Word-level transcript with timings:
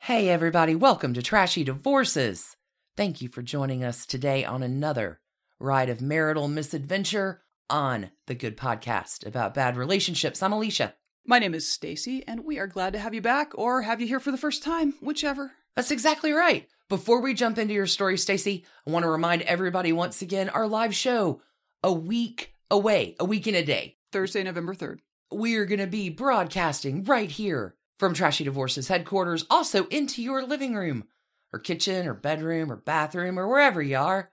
Hey, 0.00 0.28
everybody, 0.28 0.76
welcome 0.76 1.14
to 1.14 1.22
Trashy 1.22 1.64
Divorces. 1.64 2.56
Thank 2.96 3.20
you 3.20 3.28
for 3.28 3.42
joining 3.42 3.82
us 3.82 4.06
today 4.06 4.44
on 4.44 4.62
another 4.62 5.20
ride 5.58 5.88
of 5.88 6.00
marital 6.00 6.46
misadventure 6.46 7.42
on 7.68 8.10
the 8.28 8.36
Good 8.36 8.56
Podcast 8.56 9.26
about 9.26 9.52
bad 9.52 9.76
relationships. 9.76 10.44
I'm 10.44 10.52
Alicia. 10.52 10.94
My 11.26 11.40
name 11.40 11.54
is 11.54 11.68
Stacy, 11.68 12.22
and 12.28 12.44
we 12.44 12.60
are 12.60 12.68
glad 12.68 12.92
to 12.92 13.00
have 13.00 13.14
you 13.14 13.20
back 13.20 13.50
or 13.56 13.82
have 13.82 14.00
you 14.00 14.06
here 14.06 14.20
for 14.20 14.30
the 14.30 14.38
first 14.38 14.62
time, 14.62 14.94
whichever. 15.00 15.50
That's 15.74 15.90
exactly 15.90 16.30
right. 16.30 16.68
Before 16.88 17.20
we 17.20 17.34
jump 17.34 17.58
into 17.58 17.74
your 17.74 17.88
story, 17.88 18.16
Stacy, 18.16 18.64
I 18.86 18.92
want 18.92 19.02
to 19.02 19.10
remind 19.10 19.42
everybody 19.42 19.92
once 19.92 20.22
again 20.22 20.48
our 20.50 20.68
live 20.68 20.94
show 20.94 21.40
a 21.82 21.92
week 21.92 22.54
away, 22.70 23.16
a 23.18 23.24
week 23.24 23.48
in 23.48 23.56
a 23.56 23.64
day. 23.64 23.96
Thursday, 24.12 24.44
November 24.44 24.74
3rd. 24.74 24.98
We 25.32 25.56
are 25.56 25.66
going 25.66 25.80
to 25.80 25.88
be 25.88 26.10
broadcasting 26.10 27.02
right 27.02 27.30
here 27.30 27.75
from 27.98 28.14
Trashy 28.14 28.44
Divorces 28.44 28.88
headquarters, 28.88 29.44
also 29.50 29.86
into 29.86 30.22
your 30.22 30.44
living 30.44 30.74
room 30.74 31.04
or 31.52 31.58
kitchen 31.58 32.06
or 32.06 32.14
bedroom 32.14 32.70
or 32.70 32.76
bathroom 32.76 33.38
or 33.38 33.48
wherever 33.48 33.80
you 33.82 33.96
are. 33.96 34.30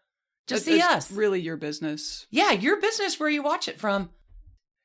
Just 0.48 0.66
see 0.66 0.76
It's 0.78 0.86
us. 0.86 1.12
Really 1.12 1.40
your 1.40 1.56
business. 1.58 2.28
yeah, 2.30 2.52
your 2.52 2.82
business 2.82 3.20
where 3.20 3.30
you 3.30 3.42
watch 3.42 3.68
it 3.68 3.80
from. 3.80 4.10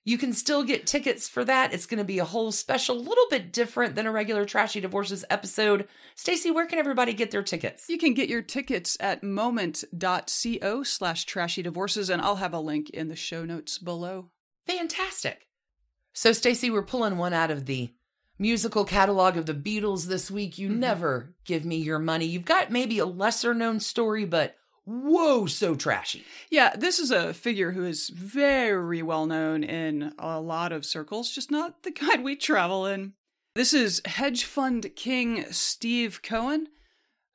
You 0.04 0.16
can 0.16 0.32
still 0.32 0.62
get 0.62 0.86
tickets 0.86 1.28
for 1.28 1.44
that. 1.44 1.74
It's 1.74 1.84
going 1.84 1.98
to 1.98 2.04
be 2.04 2.18
a 2.18 2.24
whole 2.24 2.50
special, 2.50 2.96
little 2.96 3.26
bit 3.28 3.52
different 3.52 3.94
than 3.94 4.06
a 4.06 4.12
regular 4.12 4.46
Trashy 4.46 4.80
Divorces 4.80 5.22
episode. 5.28 5.86
Stacy, 6.14 6.50
where 6.50 6.64
can 6.64 6.78
everybody 6.78 7.12
get 7.12 7.30
their 7.30 7.42
tickets? 7.42 7.90
You 7.90 7.98
can 7.98 8.14
get 8.14 8.28
your 8.30 8.40
tickets 8.40 8.96
at 9.00 9.22
moment.co 9.22 10.82
slash 10.82 11.24
trashy 11.26 11.62
divorces, 11.62 12.08
and 12.08 12.22
I'll 12.22 12.36
have 12.36 12.54
a 12.54 12.60
link 12.60 12.88
in 12.90 13.08
the 13.08 13.16
show 13.16 13.44
notes 13.44 13.76
below. 13.76 14.30
Fantastic. 14.66 15.46
So, 16.14 16.32
Stacy, 16.32 16.70
we're 16.70 16.82
pulling 16.82 17.18
one 17.18 17.34
out 17.34 17.50
of 17.50 17.66
the 17.66 17.92
musical 18.38 18.84
catalog 18.84 19.36
of 19.36 19.46
the 19.46 19.54
Beatles 19.54 20.06
this 20.06 20.30
week. 20.30 20.58
You 20.58 20.68
Mhm. 20.70 20.76
never 20.78 21.34
give 21.44 21.64
me 21.64 21.76
your 21.76 21.98
money. 21.98 22.26
You've 22.26 22.44
got 22.44 22.70
maybe 22.70 22.98
a 22.98 23.06
lesser 23.06 23.52
known 23.54 23.80
story, 23.80 24.24
but 24.24 24.56
whoa, 24.84 25.46
so 25.46 25.74
trashy. 25.74 26.24
Yeah, 26.50 26.74
this 26.76 26.98
is 26.98 27.10
a 27.10 27.34
figure 27.34 27.72
who 27.72 27.84
is 27.84 28.08
very 28.08 29.02
well 29.02 29.26
known 29.26 29.62
in 29.64 30.14
a 30.18 30.40
lot 30.40 30.72
of 30.72 30.86
circles, 30.86 31.30
just 31.30 31.50
not 31.50 31.82
the 31.82 31.90
kind 31.92 32.22
we 32.24 32.36
travel 32.36 32.86
in. 32.86 33.14
This 33.54 33.74
is 33.74 34.00
hedge 34.04 34.44
fund 34.44 34.94
king 34.94 35.44
Steve 35.52 36.20
Cohen, 36.22 36.68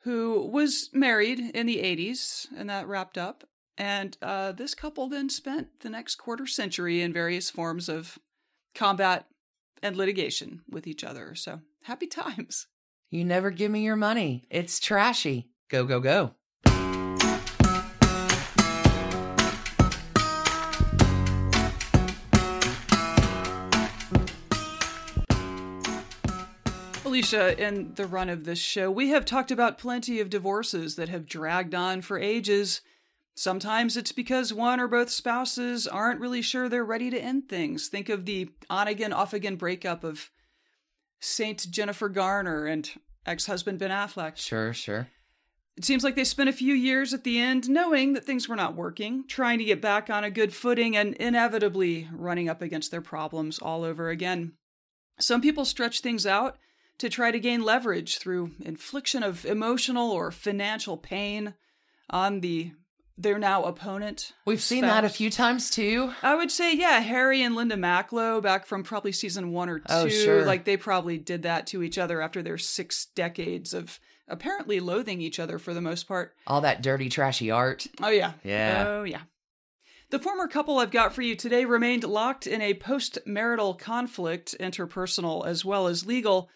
who 0.04 0.48
was 0.48 0.90
married 0.94 1.40
in 1.54 1.66
the 1.66 1.80
80s, 1.80 2.48
and 2.56 2.70
that 2.70 2.88
wrapped 2.88 3.18
up. 3.18 3.44
And 3.78 4.18
uh, 4.22 4.52
this 4.52 4.76
couple 4.76 5.08
then 5.10 5.30
spent 5.30 5.80
the 5.82 5.90
next 5.90 6.16
quarter 6.16 6.46
century 6.48 7.02
in 7.02 7.12
various 7.12 7.50
forms 7.50 7.90
of 7.90 8.20
combat 8.76 9.26
and 9.84 9.96
litigation 9.98 10.62
with 10.68 10.88
each 10.88 11.04
other. 11.04 11.36
So 11.36 11.60
happy 11.84 12.08
times. 12.08 12.68
You 13.12 13.24
never 13.24 13.52
give 13.52 13.70
me 13.70 13.82
your 13.82 13.98
money. 13.98 14.48
It's 14.50 14.80
trashy. 14.80 15.50
Go, 15.70 15.86
go, 15.86 16.00
go. 16.00 16.34
Alicia, 27.06 27.62
in 27.64 27.94
the 27.94 28.08
run 28.08 28.30
of 28.30 28.46
this 28.46 28.58
show, 28.58 28.90
we 28.90 29.10
have 29.10 29.26
talked 29.26 29.52
about 29.52 29.78
plenty 29.78 30.20
of 30.20 30.32
divorces 30.32 30.96
that 30.96 31.10
have 31.10 31.28
dragged 31.28 31.76
on 31.76 32.02
for 32.02 32.18
ages. 32.18 32.82
Sometimes 33.36 33.98
it's 33.98 34.12
because 34.12 34.54
one 34.54 34.80
or 34.80 34.88
both 34.88 35.10
spouses 35.10 35.88
aren't 35.88 36.20
really 36.20 36.42
sure 36.42 36.70
they're 36.70 36.86
ready 36.86 37.10
to 37.10 37.20
end 37.20 37.50
things. 37.50 37.88
Think 37.88 38.10
of 38.10 38.26
the 38.26 38.50
on 38.70 38.88
again, 38.88 39.12
off 39.12 39.34
again 39.34 39.56
breakup 39.56 40.04
of 40.04 40.30
Saint 41.20 41.70
Jennifer 41.72 42.10
Garner 42.10 42.66
and 42.66 42.90
ex 43.26 43.48
husband 43.48 43.80
Ben 43.80 43.90
Affleck. 43.90 44.38
Sure, 44.38 44.74
sure. 44.74 45.08
It 45.76 45.86
seems 45.86 46.04
like 46.04 46.16
they 46.16 46.24
spent 46.24 46.50
a 46.50 46.54
few 46.54 46.76
years 46.76 47.16
at 47.16 47.24
the 47.24 47.40
end 47.40 47.68
knowing 47.68 48.14
that 48.14 48.24
things 48.24 48.48
were 48.48 48.56
not 48.56 48.76
working, 48.76 49.26
trying 49.28 49.58
to 49.58 49.66
get 49.66 49.82
back 49.82 50.10
on 50.10 50.24
a 50.24 50.30
good 50.30 50.54
footing, 50.54 50.96
and 50.96 51.16
inevitably 51.16 52.08
running 52.14 52.48
up 52.48 52.62
against 52.62 52.92
their 52.92 53.02
problems 53.02 53.58
all 53.58 53.84
over 53.84 54.10
again. 54.10 54.54
Some 55.20 55.42
people 55.42 55.66
stretch 55.66 56.02
things 56.02 56.28
out 56.28 56.58
to 57.00 57.10
try 57.10 57.32
to 57.32 57.40
gain 57.40 57.64
leverage 57.64 58.20
through 58.20 58.52
infliction 58.60 59.24
of 59.24 59.46
emotional 59.46 60.12
or 60.12 60.30
financial 60.30 60.98
pain 60.98 61.56
on 62.08 62.42
the 62.42 62.74
their 63.24 63.40
now 63.40 63.64
opponent. 63.64 64.34
We've 64.46 64.62
seen 64.62 64.82
that 64.82 65.06
a 65.06 65.10
few 65.10 65.30
times 65.30 65.70
too. 65.70 66.14
I 66.22 66.36
would 66.36 66.52
say, 66.52 66.76
yeah, 66.76 67.00
Harry 67.00 67.42
and 67.42 67.56
Linda 67.56 67.76
Macklow 67.76 68.42
back 68.42 68.66
from 68.66 68.84
probably 68.84 69.12
season 69.12 69.52
one 69.52 69.70
or 69.70 69.82
oh, 69.90 70.08
two. 70.08 70.08
Oh, 70.08 70.24
sure. 70.24 70.46
Like 70.46 70.66
they 70.66 70.78
probably 70.78 71.18
did 71.18 71.44
that 71.44 71.68
to 71.68 71.82
each 71.82 71.98
other 71.98 72.22
after 72.22 72.44
their 72.44 72.58
six 72.58 73.06
decades 73.06 73.74
of 73.74 74.00
apparently 74.28 74.80
loathing 74.80 75.22
each 75.22 75.40
other 75.40 75.58
for 75.58 75.74
the 75.74 75.82
most 75.82 76.08
part. 76.08 76.36
All 76.48 76.62
that 76.62 76.82
dirty, 76.82 77.10
trashy 77.10 77.50
art. 77.50 77.88
Oh, 78.02 78.10
yeah. 78.10 78.34
Yeah. 78.44 78.86
Oh, 78.88 79.04
yeah. 79.04 79.22
The 80.10 80.20
former 80.20 80.48
couple 80.48 80.78
I've 80.78 80.92
got 80.92 81.14
for 81.14 81.24
you 81.24 81.36
today 81.36 81.66
remained 81.66 82.04
locked 82.04 82.46
in 82.46 82.62
a 82.62 82.76
post 82.76 83.18
marital 83.26 83.74
conflict, 83.74 84.56
interpersonal 84.60 85.46
as 85.46 85.66
well 85.66 85.88
as 85.88 86.06
legal, 86.06 86.50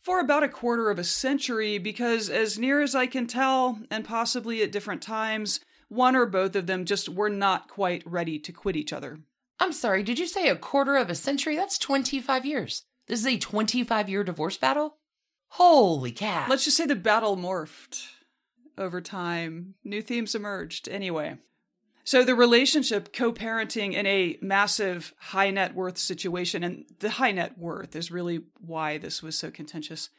for 0.00 0.20
about 0.20 0.44
a 0.44 0.48
quarter 0.48 0.90
of 0.90 0.98
a 0.98 1.04
century 1.04 1.78
because, 1.78 2.30
as 2.30 2.58
near 2.58 2.82
as 2.82 2.94
I 2.94 3.06
can 3.06 3.26
tell, 3.26 3.80
and 3.90 4.04
possibly 4.04 4.62
at 4.62 4.70
different 4.70 5.02
times, 5.02 5.60
one 5.88 6.16
or 6.16 6.26
both 6.26 6.56
of 6.56 6.66
them 6.66 6.84
just 6.84 7.08
were 7.08 7.30
not 7.30 7.68
quite 7.68 8.02
ready 8.06 8.38
to 8.38 8.52
quit 8.52 8.76
each 8.76 8.92
other. 8.92 9.18
I'm 9.60 9.72
sorry, 9.72 10.02
did 10.02 10.18
you 10.18 10.26
say 10.26 10.48
a 10.48 10.56
quarter 10.56 10.96
of 10.96 11.10
a 11.10 11.14
century? 11.14 11.56
That's 11.56 11.78
25 11.78 12.44
years. 12.44 12.84
This 13.06 13.20
is 13.20 13.26
a 13.26 13.38
25 13.38 14.08
year 14.08 14.24
divorce 14.24 14.56
battle? 14.56 14.96
Holy 15.48 16.10
cow. 16.10 16.46
Let's 16.48 16.64
just 16.64 16.76
say 16.76 16.86
the 16.86 16.96
battle 16.96 17.36
morphed 17.36 18.08
over 18.76 19.00
time. 19.00 19.74
New 19.84 20.02
themes 20.02 20.34
emerged. 20.34 20.88
Anyway. 20.88 21.38
So 22.06 22.22
the 22.22 22.34
relationship 22.34 23.14
co-parenting 23.14 23.94
in 23.94 24.04
a 24.06 24.36
massive 24.42 25.14
high 25.18 25.50
net 25.50 25.74
worth 25.74 25.96
situation, 25.96 26.62
and 26.62 26.84
the 26.98 27.10
high 27.10 27.32
net 27.32 27.56
worth 27.56 27.96
is 27.96 28.10
really 28.10 28.42
why 28.60 28.98
this 28.98 29.22
was 29.22 29.38
so 29.38 29.50
contentious, 29.50 30.10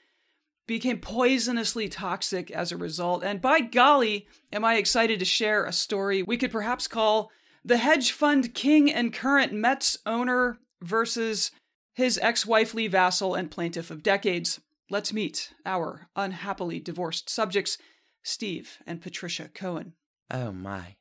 became 0.67 0.99
poisonously 0.99 1.89
toxic 1.89 2.49
as 2.51 2.71
a 2.71 2.77
result. 2.77 3.23
And 3.23 3.41
by 3.41 3.59
golly, 3.59 4.27
am 4.51 4.65
I 4.65 4.75
excited 4.75 5.19
to 5.19 5.25
share 5.25 5.65
a 5.65 5.71
story 5.71 6.23
we 6.23 6.37
could 6.37 6.51
perhaps 6.51 6.87
call 6.87 7.31
the 7.63 7.77
hedge 7.77 8.11
fund 8.11 8.53
king 8.53 8.91
and 8.91 9.13
current 9.13 9.53
Mets 9.53 9.97
owner 10.05 10.59
versus 10.81 11.51
his 11.93 12.19
ex-wife 12.21 12.73
Lee 12.73 12.87
vassal 12.87 13.33
and 13.33 13.49
plaintiff 13.49 13.89
of 13.89 14.03
decades. 14.03 14.59
Let's 14.89 15.13
meet 15.13 15.53
our 15.65 16.09
unhappily 16.15 16.79
divorced 16.79 17.29
subjects, 17.29 17.77
Steve 18.21 18.77
and 18.85 19.01
Patricia 19.01 19.49
Cohen. 19.53 19.93
oh 20.29 20.51
my. 20.51 20.95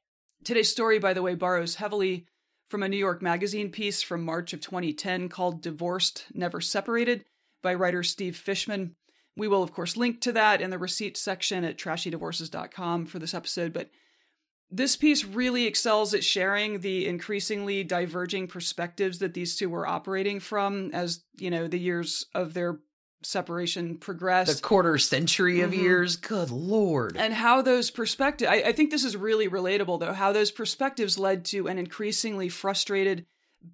Today's 0.45 0.71
story, 0.71 0.99
by 0.99 1.15
the 1.15 1.23
way, 1.23 1.35
borrows 1.35 1.77
heavily 1.77 2.27
from 2.71 2.83
a 2.83 2.89
New 2.89 2.97
York 2.97 3.23
Magazine 3.23 3.71
piece 3.71 4.03
from 4.03 4.25
March 4.25 4.53
of 4.53 4.61
2010 4.61 5.29
called 5.29 5.63
Divorced, 5.63 6.27
Never 6.33 6.61
Separated 6.61 7.25
by 7.63 7.75
writer 7.75 8.03
Steve 8.03 8.37
Fishman. 8.37 8.95
We 9.37 9.49
will, 9.49 9.63
of 9.63 9.73
course, 9.73 9.97
link 9.97 10.21
to 10.23 10.33
that 10.33 10.61
in 10.61 10.71
the 10.71 10.79
receipts 10.79 11.21
section 11.21 11.65
at 11.65 11.77
trashydivorces.com 11.79 13.07
for 13.07 13.19
this 13.19 13.35
episode. 13.35 13.73
But 13.73 13.91
this 14.71 14.97
piece 14.97 15.25
really 15.25 15.67
excels 15.67 16.15
at 16.15 16.25
sharing 16.25 16.81
the 16.81 17.07
increasingly 17.07 17.85
diverging 17.85 18.49
perspectives 18.49 19.19
that 19.19 19.35
these 19.35 19.57
two 19.57 19.69
were 19.69 19.87
operating 19.87 20.41
from 20.41 20.91
as, 20.93 21.23
you 21.37 21.51
know, 21.51 21.67
the 21.69 21.79
years 21.79 22.27
of 22.35 22.55
their 22.55 22.79
separation 23.23 23.97
progressed 23.97 24.57
The 24.57 24.63
quarter 24.63 24.99
century 24.99 25.63
of 25.63 25.71
Mhm. 25.71 25.77
years? 25.83 26.17
Good 26.17 26.51
lord. 26.51 27.17
and 27.17 27.33
how 27.33 27.63
those 27.63 27.91
perspectives 27.91 28.51
I, 28.51 28.57
I 28.57 28.73
think 28.73 28.91
this 28.91 29.03
is 29.03 29.17
really 29.17 29.49
relatable 29.49 29.99
though 29.99 30.13
how 30.13 30.31
those 30.33 30.51
perspectives 30.51 31.17
led 31.17 31.47
to 31.47 31.67
an 31.67 31.79
increasingly 31.79 32.51
frustrated 32.51 33.25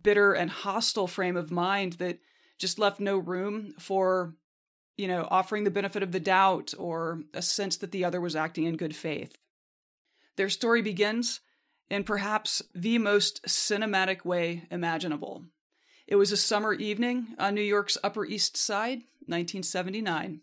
bitter 0.04 0.34
and 0.34 0.50
hostile 0.52 1.08
frame 1.08 1.36
of 1.36 1.50
mind 1.50 1.94
that 1.94 2.20
just 2.58 2.78
left 2.78 3.00
no 3.00 3.18
room 3.18 3.74
for 3.80 4.36
you 5.00 5.08
know 5.08 5.26
offering 5.30 5.64
the 5.64 5.70
benefit 5.70 6.02
of 6.02 6.12
the 6.12 6.20
doubt 6.20 6.72
or 6.78 7.22
a 7.34 7.42
sense 7.42 7.76
that 7.78 7.90
the 7.90 8.04
other 8.04 8.20
was 8.20 8.36
acting 8.36 8.64
in 8.64 8.76
good 8.76 8.94
faith 8.94 9.36
their 10.36 10.48
story 10.48 10.82
begins 10.82 11.40
in 11.88 12.04
perhaps 12.04 12.62
the 12.74 12.98
most 12.98 13.42
cinematic 13.44 14.24
way 14.24 14.64
imaginable 14.70 15.44
it 16.06 16.16
was 16.16 16.30
a 16.30 16.36
summer 16.36 16.74
evening 16.74 17.28
on 17.38 17.54
new 17.54 17.60
york's 17.60 17.98
upper 18.04 18.24
east 18.24 18.56
side 18.56 18.98
1979 19.26 20.40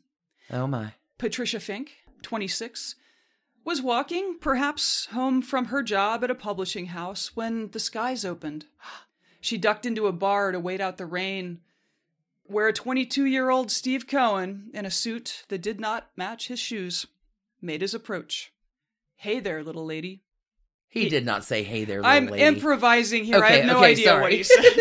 Oh 0.51 0.67
my. 0.67 0.93
Patricia 1.17 1.59
Fink, 1.59 1.97
26, 2.21 2.95
was 3.65 3.81
walking, 3.81 4.37
perhaps 4.39 5.07
home 5.07 5.41
from 5.41 5.65
her 5.65 5.83
job 5.83 6.23
at 6.23 6.31
a 6.31 6.35
publishing 6.35 6.87
house, 6.87 7.35
when 7.35 7.71
the 7.71 7.79
skies 7.79 8.23
opened. 8.23 8.65
She 9.41 9.57
ducked 9.57 9.85
into 9.85 10.07
a 10.07 10.13
bar 10.13 10.51
to 10.51 10.59
wait 10.59 10.79
out 10.79 10.97
the 10.97 11.05
rain, 11.05 11.59
where 12.47 12.67
a 12.67 12.73
22 12.73 13.25
year 13.25 13.49
old 13.49 13.71
Steve 13.71 14.07
Cohen, 14.07 14.69
in 14.73 14.85
a 14.85 14.91
suit 14.91 15.43
that 15.49 15.61
did 15.61 15.79
not 15.79 16.09
match 16.15 16.47
his 16.47 16.59
shoes, 16.59 17.07
made 17.61 17.81
his 17.81 17.93
approach. 17.93 18.51
Hey 19.15 19.39
there, 19.39 19.63
little 19.63 19.85
lady. 19.85 20.23
He 20.89 21.09
did 21.09 21.25
not 21.25 21.43
say, 21.43 21.63
"Hey 21.63 21.83
there, 21.85 22.01
little 22.01 22.31
lady. 22.31 22.43
I'm 22.43 22.55
improvising 22.55 23.25
here. 23.25 23.43
I 23.43 23.49
have 23.51 23.65
no 23.65 23.77
okay, 23.77 23.91
idea 23.91 24.19
what 24.19 24.31
he 24.31 24.43
said. 24.43 24.63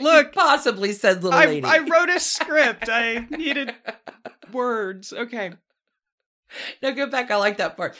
Look, 0.00 0.32
Possibly 0.32 0.92
said, 0.92 1.22
"Little 1.22 1.38
I, 1.38 1.46
lady." 1.46 1.66
I 1.66 1.78
wrote 1.78 2.10
a 2.10 2.20
script. 2.20 2.88
I 2.88 3.26
needed 3.30 3.74
words. 4.52 5.12
Okay. 5.12 5.52
no, 6.82 6.92
go 6.92 7.06
back. 7.06 7.30
I 7.30 7.36
like 7.36 7.58
that 7.58 7.76
part. 7.76 7.96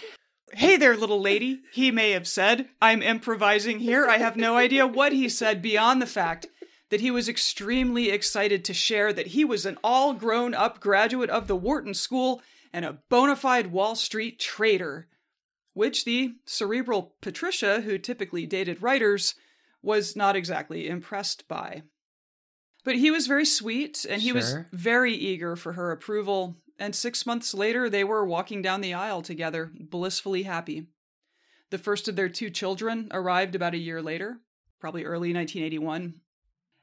Hey 0.52 0.76
there, 0.76 0.96
little 0.96 1.20
lady, 1.20 1.60
he 1.72 1.90
may 1.90 2.12
have 2.12 2.28
said. 2.28 2.68
I'm 2.80 3.02
improvising 3.02 3.80
here. 3.80 4.06
I 4.06 4.18
have 4.18 4.36
no 4.36 4.56
idea 4.56 4.86
what 4.86 5.12
he 5.12 5.28
said 5.28 5.60
beyond 5.60 6.00
the 6.00 6.06
fact 6.06 6.46
that 6.90 7.00
he 7.00 7.10
was 7.10 7.28
extremely 7.28 8.10
excited 8.10 8.64
to 8.64 8.74
share 8.74 9.12
that 9.12 9.28
he 9.28 9.44
was 9.44 9.66
an 9.66 9.76
all 9.82 10.14
grown 10.14 10.54
up 10.54 10.80
graduate 10.80 11.30
of 11.30 11.48
the 11.48 11.56
Wharton 11.56 11.94
School 11.94 12.40
and 12.72 12.84
a 12.84 12.98
bona 13.08 13.34
fide 13.34 13.72
Wall 13.72 13.94
Street 13.94 14.38
trader. 14.38 15.08
Which 15.74 16.04
the 16.04 16.36
cerebral 16.46 17.14
Patricia, 17.20 17.82
who 17.82 17.98
typically 17.98 18.46
dated 18.46 18.80
writers, 18.80 19.34
was 19.82 20.16
not 20.16 20.36
exactly 20.36 20.88
impressed 20.88 21.46
by. 21.48 21.82
But 22.82 22.96
he 22.96 23.10
was 23.10 23.26
very 23.26 23.44
sweet 23.44 24.06
and 24.08 24.22
he 24.22 24.32
was 24.32 24.56
very 24.72 25.12
eager 25.12 25.56
for 25.56 25.72
her 25.72 25.90
approval. 25.90 26.56
And 26.78 26.94
six 26.94 27.24
months 27.24 27.54
later, 27.54 27.88
they 27.88 28.04
were 28.04 28.24
walking 28.24 28.60
down 28.60 28.80
the 28.80 28.94
aisle 28.94 29.22
together, 29.22 29.72
blissfully 29.78 30.42
happy. 30.42 30.86
The 31.70 31.78
first 31.78 32.06
of 32.06 32.16
their 32.16 32.28
two 32.28 32.50
children 32.50 33.08
arrived 33.10 33.54
about 33.54 33.74
a 33.74 33.78
year 33.78 34.02
later, 34.02 34.40
probably 34.78 35.04
early 35.04 35.32
1981. 35.32 36.20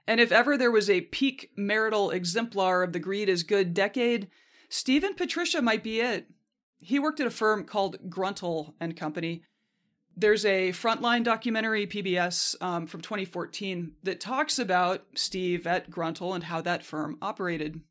And 0.08 0.20
if 0.20 0.32
ever 0.32 0.58
there 0.58 0.72
was 0.72 0.90
a 0.90 1.02
peak 1.02 1.52
marital 1.56 2.12
exemplar 2.12 2.84
of 2.84 2.92
the 2.92 3.00
greed 3.00 3.30
is 3.30 3.44
good 3.44 3.74
decade, 3.74 4.30
Steve 4.70 5.04
and 5.04 5.16
Patricia 5.16 5.62
might 5.62 5.84
be 5.84 6.02
it. 6.02 6.28
He 6.80 7.00
worked 7.00 7.22
at 7.22 7.28
a 7.28 7.32
firm 7.32 7.64
called 7.64 8.10
Gruntal 8.10 8.74
and 8.80 8.98
Company. 8.98 9.44
There's 10.18 10.46
a 10.46 10.72
frontline 10.72 11.24
documentary 11.24 11.88
PBS 11.88 12.62
um, 12.62 12.88
from 12.88 13.02
2014 13.02 13.94
that 14.04 14.20
talks 14.20 14.60
about 14.60 15.06
Steve 15.16 15.66
at 15.66 15.90
Gruntal 15.90 16.36
and 16.36 16.44
how 16.44 16.62
that 16.62 16.84
firm 16.84 17.18
operated. 17.22 17.82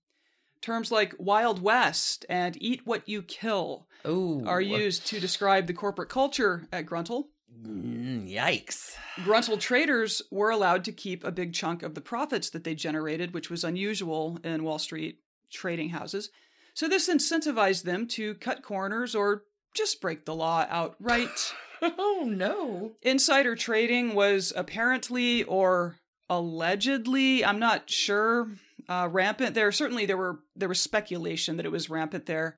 Terms 0.63 0.93
like 0.93 1.15
Wild 1.19 1.61
West 1.61 2.25
and 2.29 2.57
Eat 2.63 2.83
What 2.87 3.09
You 3.09 3.23
Kill 3.23 3.89
Ooh. 4.07 4.45
are 4.47 4.61
used 4.61 5.07
to 5.09 5.19
describe 5.19 5.67
the 5.67 5.73
corporate 5.73 6.09
culture 6.09 6.69
at 6.73 6.87
Gruntal. 6.87 7.25
Mm, 7.67 8.33
yikes. 8.33 8.95
Gruntal 9.17 9.59
traders 9.59 10.23
were 10.31 10.51
allowed 10.51 10.85
to 10.85 10.93
keep 10.93 11.25
a 11.25 11.33
big 11.33 11.53
chunk 11.53 11.83
of 11.83 11.95
the 11.95 12.01
profits 12.01 12.49
that 12.51 12.63
they 12.63 12.77
generated, 12.77 13.35
which 13.35 13.51
was 13.51 13.65
unusual 13.65 14.39
in 14.45 14.63
Wall 14.63 14.79
Street 14.79 15.19
trading 15.51 15.91
houses. 15.91 16.31
So 16.75 16.89
this 16.89 17.09
incentivized 17.09 17.83
them 17.83 18.07
to 18.09 18.35
cut 18.35 18.63
corners 18.63 19.17
or 19.17 19.43
just 19.75 20.01
break 20.01 20.25
the 20.25 20.35
law 20.35 20.67
outright. 20.69 21.55
Oh 21.85 22.25
no. 22.25 22.93
Insider 23.03 23.57
trading 23.57 24.15
was 24.15 24.53
apparently 24.55 25.43
or 25.43 25.97
allegedly, 26.31 27.45
I'm 27.45 27.59
not 27.59 27.91
sure, 27.91 28.51
uh, 28.89 29.09
rampant 29.11 29.55
there. 29.55 29.73
Certainly 29.73 30.07
there 30.07 30.17
were 30.17 30.41
there 30.57 30.69
was 30.69 30.81
speculation 30.81 31.57
that 31.57 31.67
it 31.67 31.73
was 31.73 31.91
rampant 31.91 32.27
there. 32.27 32.57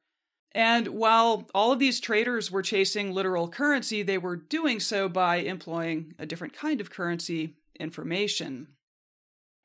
And 0.52 0.88
while 0.88 1.48
all 1.52 1.72
of 1.72 1.80
these 1.80 1.98
traders 1.98 2.50
were 2.50 2.62
chasing 2.62 3.12
literal 3.12 3.48
currency, 3.48 4.02
they 4.02 4.18
were 4.18 4.36
doing 4.36 4.78
so 4.78 5.08
by 5.08 5.36
employing 5.36 6.14
a 6.18 6.26
different 6.26 6.54
kind 6.54 6.80
of 6.80 6.90
currency, 6.90 7.56
information. 7.80 8.68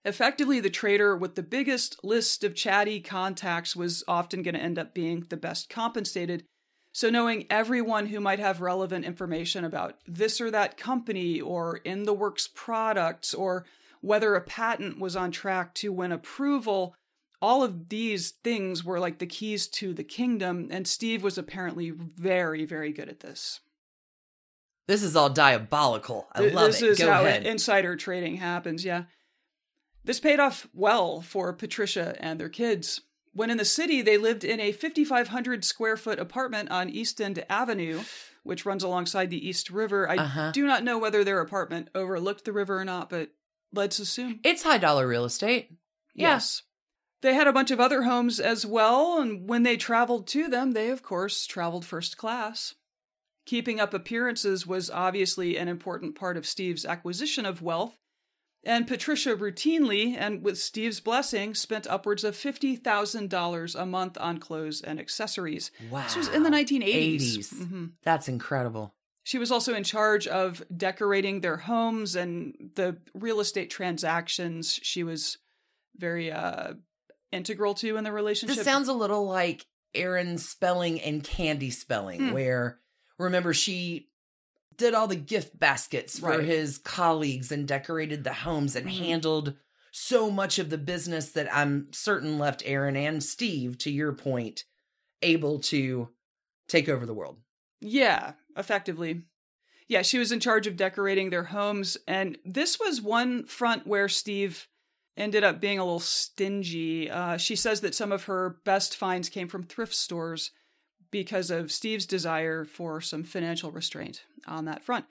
Effectively, 0.04 0.60
the 0.60 0.70
trader 0.70 1.16
with 1.16 1.36
the 1.36 1.44
biggest 1.44 2.04
list 2.04 2.44
of 2.44 2.56
chatty 2.56 3.02
contacts 3.02 3.76
was 3.76 4.04
often 4.08 4.42
going 4.42 4.56
to 4.56 4.62
end 4.62 4.80
up 4.80 4.96
being 4.96 5.26
the 5.30 5.38
best 5.38 5.70
compensated. 5.70 6.44
So, 6.92 7.10
knowing 7.10 7.46
everyone 7.52 8.08
who 8.08 8.20
might 8.20 8.40
have 8.40 8.62
relevant 8.62 9.06
information 9.06 9.64
about 9.64 9.98
this 10.08 10.42
or 10.42 10.50
that 10.50 10.78
company 10.78 11.40
or 11.40 11.78
in 11.78 12.04
the 12.04 12.14
works 12.14 12.50
products 12.52 13.34
or 13.34 13.66
whether 14.02 14.36
a 14.36 14.42
patent 14.42 15.00
was 15.00 15.16
on 15.16 15.32
track 15.32 15.74
to 15.76 15.92
win 15.92 16.12
approval, 16.12 16.96
all 17.42 17.64
of 17.64 17.90
these 17.90 18.32
things 18.32 18.84
were 18.84 19.00
like 19.00 19.20
the 19.20 19.26
keys 19.26 19.68
to 19.68 19.94
the 19.94 20.04
kingdom. 20.04 20.68
And 20.72 20.88
Steve 20.88 21.24
was 21.24 21.38
apparently 21.38 21.92
very, 21.92 22.66
very 22.66 22.92
good 22.92 23.10
at 23.10 23.20
this. 23.22 23.60
This 24.88 25.04
is 25.04 25.16
all 25.16 25.30
diabolical. 25.30 26.28
I 26.34 26.40
Th- 26.40 26.54
love 26.54 26.68
this 26.72 26.82
is 26.82 26.98
Go 27.00 27.12
how 27.12 27.24
ahead. 27.24 27.46
insider 27.46 27.96
trading 27.96 28.38
happens, 28.38 28.84
yeah. 28.84 29.04
This 30.04 30.20
paid 30.20 30.40
off 30.40 30.68
well 30.74 31.22
for 31.22 31.54
Patricia 31.54 32.16
and 32.20 32.40
their 32.40 32.50
kids. 32.50 33.02
When 33.34 33.52
in 33.52 33.58
the 33.58 33.66
city, 33.66 34.02
they 34.02 34.18
lived 34.18 34.44
in 34.44 34.60
a 34.60 34.72
5,500 34.72 35.64
square 35.64 35.96
foot 35.98 36.18
apartment 36.20 36.72
on 36.72 36.90
East 36.90 37.22
End 37.22 37.44
Avenue, 37.50 38.02
which 38.44 38.66
runs 38.66 38.82
alongside 38.84 39.30
the 39.30 39.48
East 39.48 39.70
River. 39.70 40.10
I 40.10 40.16
Uh-huh. 40.18 40.52
do 40.52 40.66
not 40.66 40.84
know 40.84 40.98
whether 40.98 41.24
their 41.24 41.40
apartment 41.40 41.90
overlooked 41.94 42.46
the 42.46 42.54
river 42.54 42.80
or 42.80 42.86
not, 42.86 43.10
but 43.12 43.30
let's 43.74 44.00
assume. 44.00 44.40
it's 44.44 44.64
high 44.64 44.78
dollar 44.78 45.08
real 45.08 45.26
estate. 45.26 45.70
Yeah. 46.16 46.30
Yes. 46.34 46.64
They 47.22 47.34
had 47.34 47.48
a 47.48 47.54
bunch 47.54 47.70
of 47.72 47.80
other 47.82 48.04
homes 48.04 48.40
as 48.40 48.66
well, 48.66 49.20
and 49.20 49.48
when 49.50 49.64
they 49.64 49.76
traveled 49.76 50.26
to 50.28 50.48
them, 50.48 50.72
they, 50.72 50.90
of 50.90 51.04
course, 51.04 51.46
traveled 51.46 51.86
first 51.86 52.18
class. 52.18 52.76
Keeping 53.46 53.80
up 53.80 53.94
appearances 53.94 54.66
was 54.66 54.90
obviously 54.90 55.58
an 55.58 55.68
important 55.68 56.16
part 56.16 56.38
of 56.38 56.46
Steve's 56.46 56.86
acquisition 56.86 57.46
of 57.46 57.62
wealth, 57.62 57.98
and 58.64 58.88
Patricia 58.88 59.36
routinely, 59.36 60.16
and 60.18 60.44
with 60.44 60.58
Steve's 60.60 61.00
blessing, 61.02 61.54
spent 61.56 61.88
upwards 61.88 62.24
of 62.24 62.36
$50,000 62.36 63.76
a 63.82 63.86
month 63.86 64.18
on 64.20 64.38
clothes 64.38 64.82
and 64.82 65.00
accessories. 65.00 65.72
Wow. 65.90 66.04
This 66.04 66.16
was 66.16 66.28
in 66.30 66.44
the 66.44 66.50
1980s. 66.50 67.38
80s. 67.38 67.54
Mhm. 67.54 67.92
That's 68.04 68.28
incredible. 68.30 68.94
She 69.30 69.38
was 69.38 69.52
also 69.52 69.76
in 69.76 69.84
charge 69.84 70.26
of 70.26 70.64
decorating 70.76 71.42
their 71.42 71.58
homes 71.58 72.16
and 72.16 72.72
the 72.74 72.98
real 73.14 73.40
estate 73.40 73.70
transactions 73.70 74.80
she 74.82 75.04
was 75.04 75.38
very 75.96 76.32
uh, 76.32 76.74
integral 77.32 77.76
to 77.76 77.96
in 77.98 78.04
the 78.04 78.12
relationship. 78.12 78.56
This 78.58 78.66
sounds 78.66 78.88
a 78.88 78.94
little 78.94 79.28
like 79.28 79.68
Aaron 79.94 80.40
Spelling 80.40 81.00
and 81.00 81.24
Candy 81.24 81.70
Spelling, 81.70 82.30
Hmm. 82.30 82.32
where 82.32 82.80
remember 83.20 83.54
she 83.54 84.10
did 84.78 84.96
all 84.96 85.06
the 85.06 85.16
gift 85.16 85.60
baskets 85.60 86.18
for 86.18 86.30
Right. 86.30 86.44
his 86.44 86.80
colleagues 86.80 87.52
and 87.52 87.68
decorated 87.68 88.24
the 88.24 88.34
homes 88.34 88.76
and 88.76 88.88
Mhm. 88.88 88.98
handled 88.98 89.58
so 89.92 90.32
much 90.32 90.58
of 90.58 90.72
the 90.72 90.78
business 90.80 91.30
that 91.34 91.56
I'm 91.56 91.94
certain 91.94 92.40
left 92.40 92.64
Aaron 92.66 92.96
and 92.96 93.24
Steve, 93.24 93.78
to 93.80 93.92
your 93.92 94.12
point, 94.14 94.64
able 95.22 95.60
to 95.60 96.10
take 96.68 96.90
over 96.90 97.06
the 97.06 97.14
world. 97.14 97.44
Yeah, 97.80 98.34
effectively. 98.58 99.24
Yeah, 99.88 100.04
she 100.04 100.20
was 100.20 100.32
in 100.32 100.40
charge 100.40 100.68
of 100.68 100.78
decorating 100.78 101.30
their 101.30 101.46
homes, 101.46 101.98
and 102.08 102.38
this 102.46 102.80
was 102.80 103.02
one 103.02 103.46
front 103.46 103.88
where 103.88 104.08
Steve 104.08 104.68
ended 105.18 105.44
up 105.44 105.60
being 105.60 105.80
a 105.80 105.84
little 105.84 106.00
stingy. 106.00 107.10
Uh, 107.10 107.38
she 107.38 107.56
says 107.56 107.82
that 107.82 107.96
some 107.96 108.12
of 108.12 108.26
her 108.26 108.58
best 108.66 108.96
finds 108.96 109.30
came 109.30 109.48
from 109.48 109.64
thrift 109.64 109.96
stores 109.96 110.52
because 111.12 111.50
of 111.50 111.72
Steve's 111.72 112.06
desire 112.06 112.66
for 112.66 113.02
some 113.02 113.24
financial 113.24 113.72
restraint 113.72 114.24
on 114.48 114.66
that 114.66 114.84
front. 114.84 115.06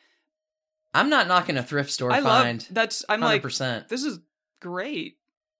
I'm 0.94 1.10
not 1.10 1.28
knocking 1.28 1.56
a 1.56 1.62
thrift 1.62 1.90
store 1.90 2.10
I 2.12 2.20
find. 2.20 2.62
love 2.62 2.68
that's. 2.70 3.04
I'm 3.08 3.20
100%. 3.20 3.60
like, 3.60 3.88
this 3.88 4.04
is 4.04 4.20
great. 4.60 5.16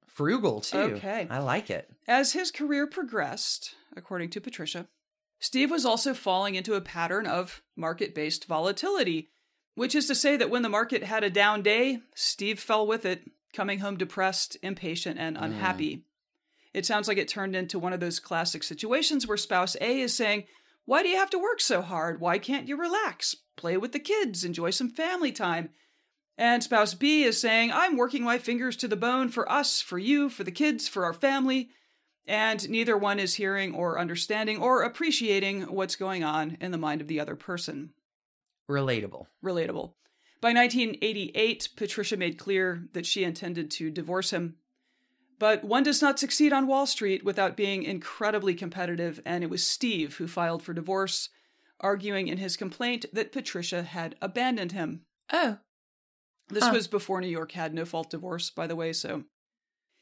Frugal 0.07 0.61
too. 0.61 0.79
Okay. 0.79 1.27
I 1.31 1.39
like 1.39 1.71
it. 1.71 1.89
As 2.09 2.33
his 2.33 2.51
career 2.51 2.87
progressed, 2.87 3.75
according 3.97 4.31
to 4.31 4.41
Patricia, 4.41 4.89
Steve 5.41 5.71
was 5.71 5.85
also 5.85 6.15
falling 6.15 6.55
into 6.55 6.75
a 6.75 6.81
pattern 6.81 7.27
of 7.27 7.63
market 7.77 8.15
based 8.15 8.47
volatility, 8.47 9.31
which 9.75 9.95
is 9.95 10.07
to 10.07 10.15
say 10.15 10.37
that 10.37 10.51
when 10.51 10.63
the 10.63 10.69
market 10.69 11.05
had 11.05 11.23
a 11.23 11.31
down 11.31 11.63
day, 11.63 12.01
Steve 12.15 12.59
fell 12.59 12.87
with 12.87 13.05
it, 13.05 13.31
coming 13.53 13.79
home 13.79 13.97
depressed, 13.97 14.57
impatient, 14.63 15.19
and 15.19 15.37
mm. 15.37 15.43
unhappy. 15.43 16.05
It 16.75 16.85
sounds 16.85 17.09
like 17.09 17.19
it 17.19 17.29
turned 17.29 17.57
into 17.57 17.79
one 17.79 17.93
of 17.93 18.01
those 18.01 18.21
classic 18.21 18.63
situations 18.63 19.27
where 19.27 19.37
spouse 19.37 19.77
A 19.81 20.01
is 20.01 20.15
saying, 20.15 20.45
Why 20.85 21.03
do 21.03 21.09
you 21.09 21.17
have 21.17 21.31
to 21.31 21.39
work 21.39 21.61
so 21.61 21.83
hard? 21.83 22.21
Why 22.21 22.39
can't 22.39 22.69
you 22.69 22.77
relax? 22.77 23.37
Play 23.57 23.77
with 23.77 23.93
the 23.93 23.99
kids, 23.99 24.45
enjoy 24.45 24.71
some 24.71 24.91
family 24.91 25.33
time. 25.33 25.71
And 26.37 26.63
spouse 26.63 26.95
B 26.95 27.25
is 27.25 27.41
saying, 27.41 27.73
I'm 27.73 27.97
working 27.97 28.23
my 28.23 28.39
fingers 28.39 28.77
to 28.77 28.89
the 28.89 28.97
bone 28.97 29.29
for 29.29 29.51
us, 29.51 29.81
for 29.81 29.99
you, 29.99 30.29
for 30.29 30.45
the 30.45 30.53
kids, 30.53 30.87
for 30.87 31.05
our 31.05 31.13
family. 31.13 31.71
And 32.29 32.69
neither 32.69 32.97
one 32.97 33.19
is 33.19 33.37
hearing 33.37 33.75
or 33.75 33.99
understanding 33.99 34.61
or 34.61 34.83
appreciating 34.83 35.63
what's 35.63 35.97
going 35.97 36.23
on 36.23 36.59
in 36.61 36.73
the 36.73 36.79
mind 36.79 37.01
of 37.01 37.09
the 37.09 37.19
other 37.19 37.35
person. 37.35 37.95
Relatable. 38.69 39.27
Relatable. 39.43 39.95
By 40.43 40.53
1988, 40.53 41.71
Patricia 41.75 42.19
made 42.19 42.39
clear 42.39 42.85
that 42.93 43.07
she 43.07 43.25
intended 43.25 43.71
to 43.73 43.91
divorce 43.91 44.31
him. 44.31 44.57
But 45.39 45.65
one 45.65 45.83
does 45.83 46.03
not 46.03 46.19
succeed 46.19 46.53
on 46.53 46.67
Wall 46.67 46.87
Street 46.87 47.25
without 47.25 47.57
being 47.57 47.83
incredibly 47.83 48.55
competitive, 48.55 49.21
and 49.25 49.43
it 49.43 49.51
was 49.51 49.65
Steve 49.67 50.17
who 50.17 50.29
filed 50.29 50.63
for 50.63 50.75
divorce, 50.75 51.31
arguing 51.81 52.29
in 52.29 52.37
his 52.39 52.59
complaint 52.59 53.07
that 53.13 53.33
Patricia 53.33 53.85
had 53.85 54.17
abandoned 54.21 54.73
him. 54.73 55.03
Oh. 55.33 55.59
This 56.49 56.65
Huh. 56.65 56.73
was 56.75 56.89
before 56.89 57.21
New 57.21 57.29
York 57.29 57.53
had 57.53 57.73
no 57.73 57.87
fault 57.87 58.11
divorce, 58.11 58.51
by 58.51 58.67
the 58.67 58.77
way, 58.77 58.93
so 58.93 59.25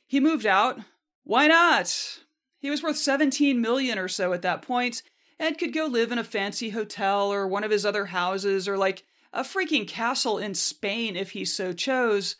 he 0.09 0.18
moved 0.18 0.47
out. 0.47 0.80
Why 1.26 1.49
not? 1.49 2.21
He 2.61 2.71
was 2.71 2.85
worth 2.85 2.97
17 2.97 3.61
million 3.61 3.99
or 3.99 4.06
so 4.06 4.33
at 4.33 4.42
that 4.42 4.62
point 4.62 5.02
and 5.40 5.59
could 5.59 5.73
go 5.73 5.87
live 5.87 6.12
in 6.12 6.18
a 6.18 6.25
fancy 6.25 6.71
hotel 6.71 7.33
or 7.33 7.49
one 7.49 7.64
of 7.64 7.73
his 7.73 7.85
other 7.85 8.06
houses 8.06 8.68
or 8.68 8.78
like 8.78 9.02
a 9.33 9.42
freaking 9.42 9.88
castle 9.88 10.38
in 10.38 10.54
Spain 10.54 11.16
if 11.16 11.33
he 11.33 11.45
so 11.45 11.73
chose. 11.73 12.37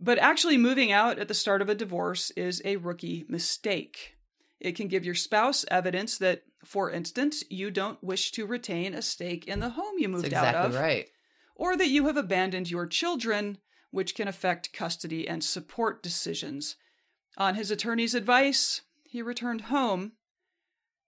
But 0.00 0.20
actually 0.20 0.56
moving 0.56 0.92
out 0.92 1.18
at 1.18 1.26
the 1.26 1.34
start 1.34 1.60
of 1.60 1.68
a 1.68 1.74
divorce 1.74 2.30
is 2.36 2.62
a 2.64 2.76
rookie 2.76 3.24
mistake. 3.28 4.14
It 4.60 4.76
can 4.76 4.86
give 4.86 5.04
your 5.04 5.16
spouse 5.16 5.64
evidence 5.68 6.16
that, 6.18 6.42
for 6.64 6.92
instance, 6.92 7.42
you 7.50 7.72
don't 7.72 8.02
wish 8.02 8.30
to 8.32 8.46
retain 8.46 8.94
a 8.94 9.02
stake 9.02 9.48
in 9.48 9.58
the 9.58 9.70
home 9.70 9.98
you 9.98 10.08
moved 10.08 10.32
out 10.32 10.54
of 10.54 10.76
right. 10.76 11.08
or 11.56 11.76
that 11.76 11.88
you 11.88 12.06
have 12.06 12.16
abandoned 12.16 12.70
your 12.70 12.86
children, 12.86 13.58
which 13.90 14.14
can 14.14 14.28
affect 14.28 14.72
custody 14.72 15.26
and 15.26 15.42
support 15.42 16.00
decisions. 16.00 16.76
On 17.36 17.54
his 17.54 17.70
attorney's 17.70 18.14
advice, 18.14 18.82
he 19.04 19.22
returned 19.22 19.62
home, 19.62 20.12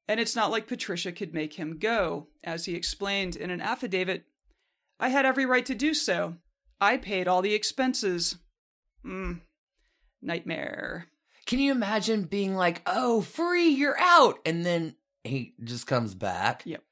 and 0.08 0.18
it's 0.18 0.36
not 0.36 0.50
like 0.50 0.66
Patricia 0.66 1.12
could 1.12 1.34
make 1.34 1.54
him 1.54 1.78
go. 1.78 2.28
As 2.42 2.64
he 2.64 2.74
explained 2.74 3.36
in 3.36 3.50
an 3.50 3.60
affidavit, 3.60 4.24
I 4.98 5.10
had 5.10 5.26
every 5.26 5.46
right 5.46 5.66
to 5.66 5.74
do 5.74 5.94
so. 5.94 6.36
I 6.80 6.96
paid 6.96 7.28
all 7.28 7.42
the 7.42 7.54
expenses. 7.54 8.36
Mm, 9.04 9.40
nightmare. 10.20 11.06
Can 11.46 11.60
you 11.60 11.70
imagine 11.70 12.24
being 12.24 12.56
like, 12.56 12.82
oh, 12.86 13.20
free, 13.20 13.68
you're 13.68 13.98
out? 13.98 14.38
And 14.44 14.66
then 14.66 14.96
he 15.22 15.54
just 15.62 15.86
comes 15.86 16.14
back? 16.14 16.62
Yep. 16.64 16.82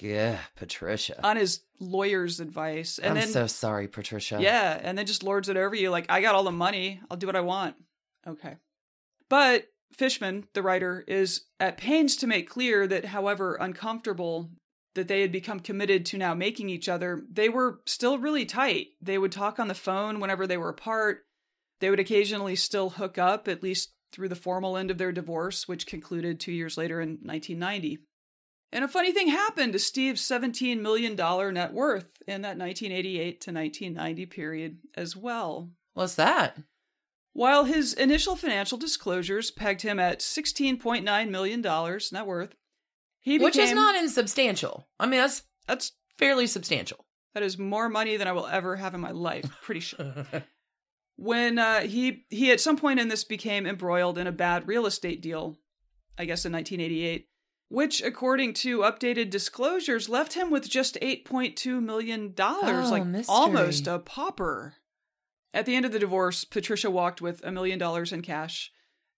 Yeah, 0.00 0.38
Patricia. 0.56 1.24
On 1.24 1.36
his 1.36 1.60
lawyer's 1.80 2.40
advice. 2.40 2.98
And 2.98 3.10
I'm 3.10 3.14
then 3.16 3.28
so 3.28 3.46
sorry, 3.46 3.88
Patricia. 3.88 4.38
Yeah, 4.40 4.78
and 4.82 4.98
then 4.98 5.06
just 5.06 5.22
lords 5.22 5.48
it 5.48 5.56
over 5.56 5.74
you 5.74 5.90
like, 5.90 6.06
I 6.08 6.20
got 6.20 6.34
all 6.34 6.44
the 6.44 6.50
money. 6.50 7.00
I'll 7.10 7.16
do 7.16 7.26
what 7.26 7.36
I 7.36 7.40
want. 7.40 7.76
Okay. 8.26 8.56
But 9.32 9.68
Fishman, 9.94 10.44
the 10.52 10.60
writer, 10.60 11.04
is 11.08 11.46
at 11.58 11.78
pains 11.78 12.16
to 12.16 12.26
make 12.26 12.50
clear 12.50 12.86
that 12.86 13.06
however 13.06 13.54
uncomfortable 13.54 14.50
that 14.94 15.08
they 15.08 15.22
had 15.22 15.32
become 15.32 15.58
committed 15.58 16.04
to 16.04 16.18
now 16.18 16.34
making 16.34 16.68
each 16.68 16.86
other, 16.86 17.22
they 17.32 17.48
were 17.48 17.80
still 17.86 18.18
really 18.18 18.44
tight. 18.44 18.88
They 19.00 19.16
would 19.16 19.32
talk 19.32 19.58
on 19.58 19.68
the 19.68 19.74
phone 19.74 20.20
whenever 20.20 20.46
they 20.46 20.58
were 20.58 20.68
apart. 20.68 21.24
They 21.80 21.88
would 21.88 21.98
occasionally 21.98 22.56
still 22.56 22.90
hook 22.90 23.16
up, 23.16 23.48
at 23.48 23.62
least 23.62 23.94
through 24.12 24.28
the 24.28 24.36
formal 24.36 24.76
end 24.76 24.90
of 24.90 24.98
their 24.98 25.12
divorce, 25.12 25.66
which 25.66 25.86
concluded 25.86 26.38
two 26.38 26.52
years 26.52 26.76
later 26.76 27.00
in 27.00 27.12
1990. 27.22 28.00
And 28.70 28.84
a 28.84 28.88
funny 28.88 29.12
thing 29.12 29.28
happened 29.28 29.72
to 29.72 29.78
Steve's 29.78 30.20
$17 30.20 30.78
million 30.80 31.16
net 31.54 31.72
worth 31.72 32.22
in 32.28 32.42
that 32.42 32.58
1988 32.58 33.40
to 33.40 33.50
1990 33.50 34.26
period 34.26 34.78
as 34.94 35.16
well. 35.16 35.70
What's 35.94 36.16
that? 36.16 36.58
While 37.34 37.64
his 37.64 37.94
initial 37.94 38.36
financial 38.36 38.76
disclosures 38.78 39.50
pegged 39.50 39.82
him 39.82 39.98
at 39.98 40.20
$16.9 40.20 41.30
million 41.30 41.60
net 41.62 42.26
worth, 42.26 42.54
he 43.20 43.38
became, 43.38 43.44
Which 43.44 43.56
is 43.56 43.72
not 43.72 43.94
insubstantial. 43.96 44.86
I 45.00 45.06
mean, 45.06 45.20
that's 45.20 45.42
that's 45.66 45.92
fairly 46.18 46.46
substantial. 46.46 47.06
that 47.34 47.42
is 47.42 47.56
more 47.56 47.88
money 47.88 48.16
than 48.16 48.28
I 48.28 48.32
will 48.32 48.46
ever 48.46 48.76
have 48.76 48.94
in 48.94 49.00
my 49.00 49.12
life, 49.12 49.46
pretty 49.62 49.80
sure. 49.80 50.26
when 51.16 51.58
uh, 51.58 51.80
he 51.82 52.24
he 52.28 52.50
at 52.52 52.60
some 52.60 52.76
point 52.76 53.00
in 53.00 53.08
this 53.08 53.24
became 53.24 53.66
embroiled 53.66 54.18
in 54.18 54.26
a 54.26 54.32
bad 54.32 54.66
real 54.68 54.84
estate 54.86 55.22
deal, 55.22 55.56
I 56.18 56.24
guess 56.26 56.44
in 56.44 56.52
1988, 56.52 57.28
which 57.68 58.02
according 58.02 58.52
to 58.54 58.80
updated 58.80 59.30
disclosures 59.30 60.08
left 60.08 60.34
him 60.34 60.50
with 60.50 60.68
just 60.68 60.98
8.2 61.00 61.82
million 61.82 62.34
dollars, 62.34 62.88
Oh, 62.88 62.90
like 62.90 63.06
mystery. 63.06 63.32
almost 63.34 63.86
a 63.86 63.98
pauper. 64.00 64.74
At 65.54 65.66
the 65.66 65.74
end 65.76 65.84
of 65.84 65.92
the 65.92 65.98
divorce, 65.98 66.44
Patricia 66.44 66.90
walked 66.90 67.20
with 67.20 67.44
a 67.44 67.52
million 67.52 67.78
dollars 67.78 68.12
in 68.12 68.22
cash 68.22 68.72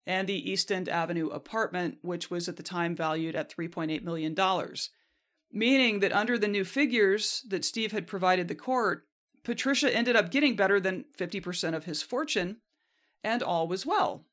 and 0.07 0.29
the 0.29 0.51
East 0.51 0.71
End 0.71 0.89
Avenue 0.89 1.29
apartment, 1.29 1.99
which 2.03 2.31
was 2.31 2.49
at 2.49 2.57
the 2.57 2.63
time 2.63 2.95
valued 2.95 3.35
at 3.35 3.55
$3.8 3.55 4.03
million. 4.03 4.37
Meaning 5.53 6.01
that 6.01 6.13
under 6.13 6.37
the 6.37 6.49
new 6.49 6.65
figures 6.65 7.45
that 7.49 7.65
Steve 7.65 7.93
had 7.93 8.07
provided 8.07 8.49
the 8.49 8.55
court, 8.55 9.07
Patricia 9.45 9.95
ended 9.95 10.17
up 10.17 10.31
getting 10.31 10.57
better 10.57 10.81
than 10.81 11.05
50% 11.19 11.75
of 11.75 11.85
his 11.85 12.03
fortune, 12.03 12.59
and 13.23 13.43
all 13.43 13.69
was 13.69 13.87
well. 13.87 14.25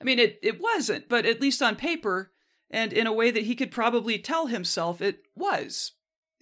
I 0.00 0.04
mean, 0.04 0.18
it, 0.18 0.38
it 0.42 0.60
wasn't, 0.60 1.08
but 1.08 1.26
at 1.26 1.40
least 1.40 1.62
on 1.62 1.76
paper, 1.76 2.32
and 2.70 2.92
in 2.92 3.06
a 3.06 3.12
way 3.12 3.30
that 3.30 3.44
he 3.44 3.54
could 3.54 3.70
probably 3.70 4.18
tell 4.18 4.46
himself 4.46 5.00
it 5.00 5.22
was 5.34 5.92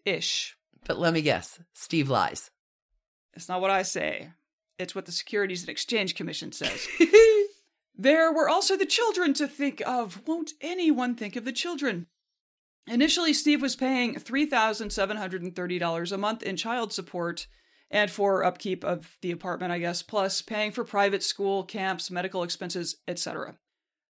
ish. 0.05 0.57
but 0.87 0.99
let 0.99 1.13
me 1.13 1.21
guess. 1.23 1.61
Steve 1.75 2.09
lies. 2.09 2.51
It's 3.35 3.49
not 3.49 3.61
what 3.61 3.71
I 3.71 3.83
say, 3.83 4.31
it's 4.79 4.95
what 4.95 5.07
the 5.07 5.13
Securities 5.13 5.63
and 5.63 5.71
Exchange 5.71 6.15
Commission 6.15 6.53
says. 6.53 6.87
There 7.99 8.31
were 8.31 8.47
also 8.49 8.77
the 8.77 8.85
children 8.85 9.33
to 9.35 9.47
think 9.49 9.81
of. 9.87 10.21
Won't 10.27 10.53
anyone 10.61 11.15
think 11.15 11.37
of 11.37 11.47
the 11.47 11.53
children? 11.53 12.09
Initially, 12.87 13.33
Steve 13.33 13.63
was 13.63 13.75
paying 13.75 14.17
$3,730 14.17 16.13
a 16.13 16.19
month 16.19 16.43
in 16.43 16.57
child 16.57 16.93
support 16.93 17.47
and 17.91 18.11
for 18.11 18.45
upkeep 18.45 18.85
of 18.85 19.17
the 19.23 19.31
apartment, 19.31 19.73
I 19.73 19.79
guess, 19.79 20.03
plus 20.03 20.43
paying 20.43 20.73
for 20.73 20.85
private 20.85 21.23
school, 21.23 21.65
camps, 21.65 22.11
medical 22.11 22.43
expenses, 22.43 22.97
etc. 23.09 23.57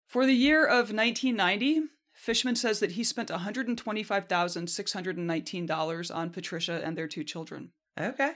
For 0.09 0.27
the 0.27 0.35
year 0.35 0.67
of 0.67 0.93
1990, 0.93 1.83
Fishman 2.13 2.57
says 2.57 2.81
that 2.81 2.91
he 2.93 3.05
spent 3.05 3.29
$125,619 3.29 6.15
on 6.15 6.31
Patricia 6.31 6.81
and 6.83 6.99
their 6.99 7.07
two 7.07 7.23
children. 7.23 7.71
Okay. 7.99 8.33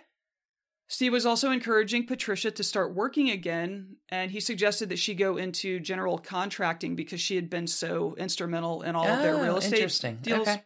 Steve 0.93 1.13
was 1.13 1.25
also 1.25 1.53
encouraging 1.53 2.05
Patricia 2.05 2.51
to 2.51 2.65
start 2.65 2.97
working 2.97 3.31
again, 3.31 3.95
and 4.09 4.33
he 4.33 4.41
suggested 4.41 4.89
that 4.89 4.99
she 4.99 5.15
go 5.15 5.37
into 5.37 5.79
general 5.79 6.19
contracting 6.19 6.97
because 6.97 7.21
she 7.21 7.37
had 7.37 7.49
been 7.49 7.69
so 7.69 8.17
instrumental 8.19 8.83
in 8.83 8.97
all 8.97 9.07
of 9.07 9.23
their 9.23 9.37
Oh, 9.37 9.43
real 9.43 9.57
estate 9.57 9.75
interesting. 9.75 10.17
deals. 10.17 10.49
Okay. 10.49 10.65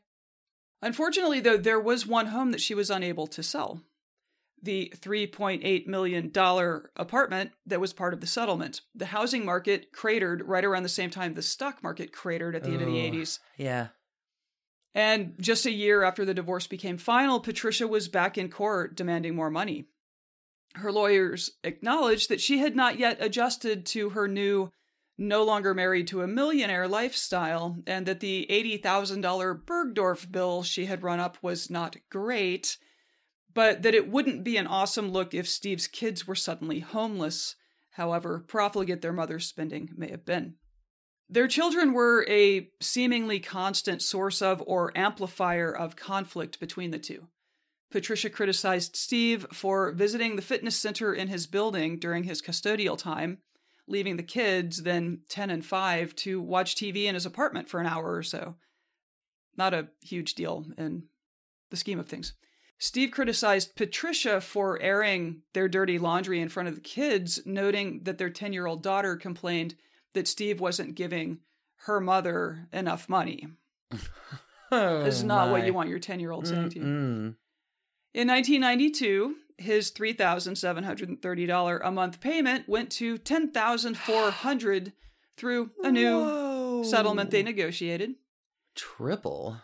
Unfortunately, 0.81 1.41
though, 1.41 1.59
there 1.59 1.79
was 1.79 2.07
one 2.07 2.29
home 2.29 2.53
that 2.53 2.63
she 2.63 2.75
was 2.75 2.89
unable 2.89 3.27
to 3.27 3.43
sell 3.43 3.83
the 4.63 4.91
$3.8 4.97 5.87
million 5.87 6.33
apartment 6.97 7.51
that 7.67 7.81
was 7.81 7.93
part 7.93 8.15
of 8.15 8.23
the 8.23 8.27
settlement. 8.27 8.81
The 8.95 9.05
housing 9.05 9.45
market 9.45 9.93
cratered 9.93 10.41
right 10.49 10.65
around 10.65 10.85
the 10.85 10.89
same 10.89 11.11
time 11.11 11.35
the 11.35 11.43
stock 11.43 11.83
market 11.83 12.13
cratered 12.13 12.57
at 12.57 12.65
the 12.65 12.71
end 12.71 12.81
of 12.81 12.87
the 12.87 12.95
80s. 12.95 13.41
Yeah. 13.59 13.89
And 14.95 15.35
just 15.39 15.67
a 15.67 15.71
year 15.71 16.03
after 16.03 16.25
the 16.25 16.33
divorce 16.33 16.67
became 16.67 16.97
final, 16.97 17.41
Patricia 17.41 17.87
was 17.87 18.09
back 18.09 18.39
in 18.39 18.49
court 18.49 18.97
demanding 18.97 19.35
more 19.35 19.51
money. 19.51 19.85
Her 20.77 20.91
lawyers 20.91 21.53
acknowledged 21.63 22.29
that 22.29 22.41
she 22.41 22.59
had 22.59 22.75
not 22.75 22.99
yet 22.99 23.19
adjusted 23.21 23.87
to 23.87 24.11
her 24.11 24.27
new, 24.27 24.71
no 25.17 25.45
longer 25.45 25.73
married 25.73 26.09
to 26.09 26.23
a 26.23 26.27
millionaire 26.27 26.89
lifestyle, 26.89 27.79
and 27.87 28.07
that 28.07 28.21
the 28.21 28.47
$80,000 28.51 29.65
Bergdorf 29.65 30.31
bill 30.31 30.63
she 30.63 30.87
had 30.87 31.03
run 31.03 31.21
up 31.21 31.39
was 31.43 31.71
not 31.71 31.97
great, 32.11 32.77
but 33.53 33.83
that 33.83 33.95
it 33.95 34.09
wouldn't 34.09 34.43
be 34.43 34.57
an 34.57 34.67
awesome 34.67 35.11
look 35.11 35.33
if 35.33 35.49
Steve's 35.49 35.87
kids 35.87 36.27
were 36.27 36.35
suddenly 36.35 36.81
homeless, 36.81 37.55
however 37.93 38.45
profligate 38.47 39.01
their 39.01 39.13
mother's 39.13 39.47
spending 39.47 39.91
may 39.97 40.11
have 40.11 40.27
been. 40.27 40.57
Their 41.29 41.49
children 41.49 41.93
were 41.93 42.27
a 42.29 42.69
seemingly 42.81 43.41
constant 43.41 44.03
source 44.03 44.43
of 44.43 44.63
or 44.67 44.97
amplifier 44.97 45.75
of 45.75 45.97
conflict 45.97 46.61
between 46.61 46.91
the 46.91 46.99
two. 46.99 47.29
Patricia 47.95 48.29
criticized 48.29 48.97
Steve 48.97 49.47
for 49.53 49.93
visiting 49.93 50.35
the 50.35 50.43
fitness 50.43 50.75
center 50.75 51.15
in 51.15 51.29
his 51.29 51.47
building 51.47 51.97
during 51.97 52.25
his 52.25 52.43
custodial 52.43 52.99
time, 52.99 53.39
leaving 53.87 54.17
the 54.17 54.25
kids, 54.25 54.83
then 54.83 55.21
10 55.29 55.49
and 55.49 55.65
5, 55.65 56.17
to 56.17 56.41
watch 56.41 56.75
TV 56.75 57.05
in 57.05 57.15
his 57.15 57.25
apartment 57.25 57.69
for 57.69 57.79
an 57.79 57.87
hour 57.87 58.13
or 58.13 58.25
so. 58.25 58.57
Not 59.57 59.75
a 59.75 59.91
huge 60.03 60.35
deal 60.35 60.67
in 60.77 61.05
the 61.71 61.77
scheme 61.77 62.01
of 62.01 62.09
things. 62.09 62.33
Steve 62.79 63.13
criticized 63.13 63.77
Patricia 63.77 64.41
for 64.41 64.83
airing 64.83 65.43
their 65.53 65.69
dirty 65.69 65.97
laundry 65.97 66.41
in 66.41 66.49
front 66.49 66.69
of 66.69 66.75
the 66.75 66.81
kids, 66.81 67.43
noting 67.47 68.01
that 68.03 68.19
their 68.19 68.29
10 68.29 68.53
year 68.53 68.67
old 68.67 68.83
daughter 68.83 69.15
complained 69.15 69.77
that 70.15 70.27
Steve 70.27 70.59
wasn't 70.59 70.97
giving 70.97 71.39
her 71.87 72.01
mother 72.01 72.67
enough 72.73 73.09
money. 73.09 73.47
Oh, 74.73 75.05
This 75.05 75.17
is 75.17 75.23
not 75.23 75.51
what 75.51 75.67
you 75.67 75.75
want 75.75 75.89
your 75.91 76.01
10 76.01 76.19
year 76.19 76.33
old 76.33 76.49
saying 76.49 76.71
to 76.71 76.79
you. 76.81 77.35
In 78.15 78.29
1992, 78.29 79.35
his 79.59 79.91
$3,730 79.91 81.81
a 81.83 81.91
month 81.91 82.21
payment 82.21 82.69
went 82.69 82.91
to 82.93 83.19
$10,400 83.19 84.93
through 85.37 85.71
a 85.83 85.91
new 85.91 86.21
Whoa. 86.21 86.83
settlement 86.85 87.33
they 87.33 87.43
negotiated. 87.43 88.15
Triple. 88.77 89.57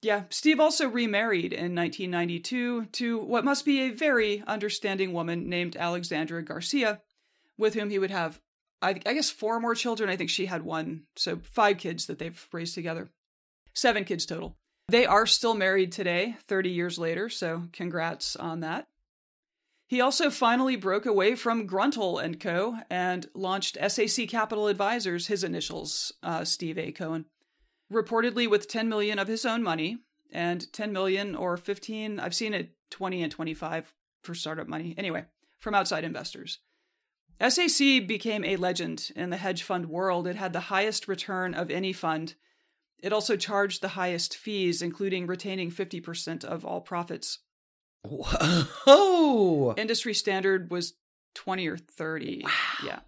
Yeah, 0.00 0.22
Steve 0.30 0.60
also 0.60 0.88
remarried 0.88 1.52
in 1.52 1.74
1992 1.74 2.86
to 2.86 3.18
what 3.18 3.44
must 3.44 3.64
be 3.64 3.80
a 3.80 3.90
very 3.90 4.42
understanding 4.46 5.12
woman 5.12 5.48
named 5.48 5.76
Alexandra 5.76 6.42
Garcia, 6.42 7.00
with 7.58 7.74
whom 7.74 7.90
he 7.90 7.98
would 7.98 8.10
have 8.10 8.40
I, 8.82 9.00
I 9.06 9.14
guess 9.14 9.30
four 9.30 9.60
more 9.60 9.76
children. 9.76 10.10
I 10.10 10.16
think 10.16 10.28
she 10.28 10.46
had 10.46 10.64
one. 10.64 11.04
So 11.14 11.40
five 11.44 11.78
kids 11.78 12.06
that 12.06 12.18
they've 12.18 12.48
raised 12.52 12.74
together. 12.74 13.10
Seven 13.74 14.04
kids 14.04 14.26
total. 14.26 14.56
They 14.92 15.06
are 15.06 15.24
still 15.24 15.54
married 15.54 15.90
today, 15.90 16.36
30 16.48 16.68
years 16.68 16.98
later. 16.98 17.30
So 17.30 17.62
congrats 17.72 18.36
on 18.36 18.60
that. 18.60 18.88
He 19.86 20.02
also 20.02 20.28
finally 20.28 20.76
broke 20.76 21.06
away 21.06 21.34
from 21.34 21.66
Gruntal 21.66 22.22
and 22.22 22.38
Co. 22.38 22.76
and 22.90 23.26
launched 23.32 23.78
SAC 23.88 24.28
Capital 24.28 24.66
Advisors, 24.66 25.28
his 25.28 25.44
initials, 25.44 26.12
uh, 26.22 26.44
Steve 26.44 26.76
A. 26.76 26.92
Cohen, 26.92 27.24
reportedly 27.90 28.46
with 28.46 28.68
10 28.68 28.86
million 28.90 29.18
of 29.18 29.28
his 29.28 29.46
own 29.46 29.62
money 29.62 29.96
and 30.30 30.70
10 30.74 30.92
million 30.92 31.34
or 31.34 31.56
15. 31.56 32.20
I've 32.20 32.34
seen 32.34 32.52
it 32.52 32.72
20 32.90 33.22
and 33.22 33.32
25 33.32 33.94
for 34.22 34.34
startup 34.34 34.68
money. 34.68 34.94
Anyway, 34.98 35.24
from 35.58 35.74
outside 35.74 36.04
investors. 36.04 36.58
SAC 37.40 38.06
became 38.06 38.44
a 38.44 38.56
legend 38.56 39.10
in 39.16 39.30
the 39.30 39.38
hedge 39.38 39.62
fund 39.62 39.86
world. 39.86 40.26
It 40.26 40.36
had 40.36 40.52
the 40.52 40.60
highest 40.60 41.08
return 41.08 41.54
of 41.54 41.70
any 41.70 41.94
fund. 41.94 42.34
It 43.02 43.12
also 43.12 43.36
charged 43.36 43.82
the 43.82 43.88
highest 43.88 44.36
fees, 44.36 44.80
including 44.80 45.26
retaining 45.26 45.70
50% 45.70 46.44
of 46.44 46.64
all 46.64 46.80
profits. 46.80 47.40
Whoa! 48.04 49.74
Industry 49.76 50.14
standard 50.14 50.70
was 50.70 50.94
20 51.34 51.66
or 51.66 51.76
30. 51.76 52.42
Wow. 52.44 52.50
Yeah. 52.84 53.00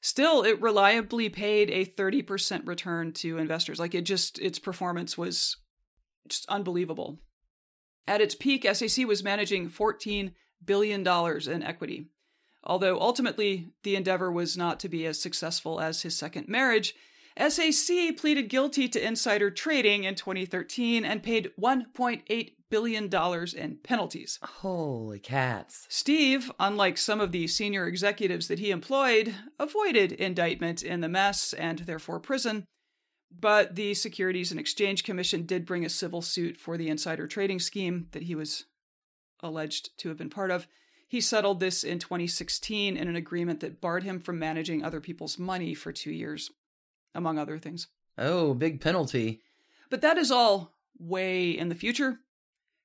Still, 0.00 0.42
it 0.42 0.60
reliably 0.60 1.28
paid 1.28 1.70
a 1.70 1.86
30% 1.86 2.66
return 2.66 3.12
to 3.14 3.38
investors. 3.38 3.78
Like 3.78 3.94
it 3.94 4.02
just, 4.02 4.38
its 4.38 4.58
performance 4.58 5.16
was 5.16 5.56
just 6.28 6.46
unbelievable. 6.48 7.20
At 8.06 8.20
its 8.20 8.34
peak, 8.34 8.66
SAC 8.70 9.06
was 9.06 9.24
managing 9.24 9.70
$14 9.70 10.32
billion 10.64 11.06
in 11.06 11.62
equity. 11.62 12.08
Although 12.62 13.00
ultimately, 13.00 13.70
the 13.82 13.96
endeavor 13.96 14.30
was 14.32 14.56
not 14.56 14.80
to 14.80 14.88
be 14.88 15.06
as 15.06 15.20
successful 15.20 15.80
as 15.80 16.02
his 16.02 16.16
second 16.16 16.48
marriage, 16.48 16.94
SAC 17.36 18.16
pleaded 18.16 18.48
guilty 18.48 18.88
to 18.88 19.04
insider 19.04 19.50
trading 19.50 20.04
in 20.04 20.14
2013 20.14 21.04
and 21.04 21.22
paid 21.22 21.50
$1.8 21.60 22.52
billion 22.70 23.10
in 23.56 23.76
penalties. 23.82 24.38
Holy 24.42 25.18
cats. 25.18 25.86
Steve, 25.88 26.50
unlike 26.60 26.96
some 26.96 27.20
of 27.20 27.32
the 27.32 27.46
senior 27.48 27.86
executives 27.86 28.46
that 28.48 28.60
he 28.60 28.70
employed, 28.70 29.34
avoided 29.58 30.12
indictment 30.12 30.82
in 30.82 31.00
the 31.00 31.08
mess 31.08 31.52
and 31.52 31.80
therefore 31.80 32.20
prison. 32.20 32.64
But 33.36 33.74
the 33.74 33.94
Securities 33.94 34.52
and 34.52 34.60
Exchange 34.60 35.02
Commission 35.02 35.44
did 35.44 35.66
bring 35.66 35.84
a 35.84 35.90
civil 35.90 36.22
suit 36.22 36.56
for 36.56 36.78
the 36.78 36.88
insider 36.88 37.26
trading 37.26 37.58
scheme 37.58 38.06
that 38.12 38.22
he 38.22 38.36
was 38.36 38.66
alleged 39.40 39.98
to 39.98 40.08
have 40.08 40.18
been 40.18 40.30
part 40.30 40.52
of. 40.52 40.68
He 41.08 41.20
settled 41.20 41.58
this 41.58 41.82
in 41.82 41.98
2016 41.98 42.96
in 42.96 43.08
an 43.08 43.16
agreement 43.16 43.58
that 43.60 43.80
barred 43.80 44.04
him 44.04 44.20
from 44.20 44.38
managing 44.38 44.84
other 44.84 45.00
people's 45.00 45.38
money 45.38 45.74
for 45.74 45.92
two 45.92 46.12
years 46.12 46.50
among 47.14 47.38
other 47.38 47.58
things. 47.58 47.88
Oh, 48.18 48.54
big 48.54 48.80
penalty. 48.80 49.40
But 49.90 50.00
that 50.02 50.18
is 50.18 50.30
all 50.30 50.72
way 50.98 51.50
in 51.50 51.68
the 51.68 51.74
future. 51.74 52.20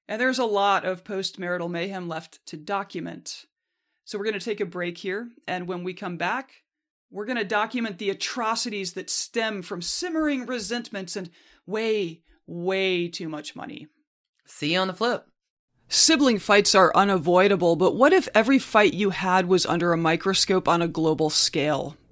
And 0.07 0.19
there's 0.19 0.39
a 0.39 0.45
lot 0.45 0.85
of 0.85 1.03
post 1.03 1.37
marital 1.37 1.69
mayhem 1.69 2.07
left 2.07 2.45
to 2.47 2.57
document. 2.57 3.45
So 4.05 4.17
we're 4.17 4.25
going 4.25 4.39
to 4.39 4.39
take 4.39 4.59
a 4.59 4.65
break 4.65 4.97
here. 4.97 5.29
And 5.47 5.67
when 5.67 5.83
we 5.83 5.93
come 5.93 6.17
back, 6.17 6.63
we're 7.11 7.25
going 7.25 7.37
to 7.37 7.43
document 7.43 7.97
the 7.97 8.09
atrocities 8.09 8.93
that 8.93 9.09
stem 9.09 9.61
from 9.61 9.81
simmering 9.81 10.45
resentments 10.45 11.15
and 11.15 11.29
way, 11.65 12.21
way 12.47 13.07
too 13.07 13.29
much 13.29 13.55
money. 13.55 13.87
See 14.45 14.73
you 14.73 14.79
on 14.79 14.87
the 14.87 14.93
flip. 14.93 15.27
Sibling 15.87 16.37
fights 16.37 16.75
are 16.75 16.95
unavoidable, 16.95 17.75
but 17.75 17.95
what 17.95 18.13
if 18.13 18.27
every 18.35 18.59
fight 18.59 18.93
you 18.93 19.09
had 19.09 19.47
was 19.47 19.65
under 19.65 19.91
a 19.91 19.97
microscope 19.97 20.67
on 20.67 20.83
a 20.83 20.87
global 20.87 21.31
scale? 21.31 21.97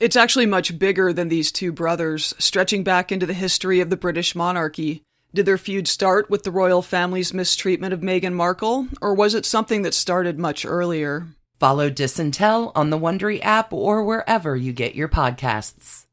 It's 0.00 0.14
actually 0.14 0.46
much 0.46 0.78
bigger 0.78 1.12
than 1.12 1.28
these 1.28 1.50
two 1.50 1.72
brothers, 1.72 2.32
stretching 2.38 2.84
back 2.84 3.10
into 3.10 3.26
the 3.26 3.34
history 3.34 3.80
of 3.80 3.90
the 3.90 3.96
British 3.96 4.36
monarchy. 4.36 5.02
Did 5.34 5.44
their 5.44 5.58
feud 5.58 5.88
start 5.88 6.30
with 6.30 6.44
the 6.44 6.52
royal 6.52 6.82
family's 6.82 7.34
mistreatment 7.34 7.92
of 7.92 8.00
Meghan 8.00 8.34
Markle, 8.34 8.86
or 9.00 9.12
was 9.12 9.34
it 9.34 9.44
something 9.44 9.82
that 9.82 9.94
started 9.94 10.38
much 10.38 10.64
earlier? 10.64 11.26
Follow 11.58 11.90
Disintel 11.90 12.70
on 12.76 12.90
the 12.90 12.98
Wondery 12.98 13.40
app 13.42 13.72
or 13.72 14.04
wherever 14.04 14.54
you 14.54 14.72
get 14.72 14.94
your 14.94 15.08
podcasts. 15.08 16.06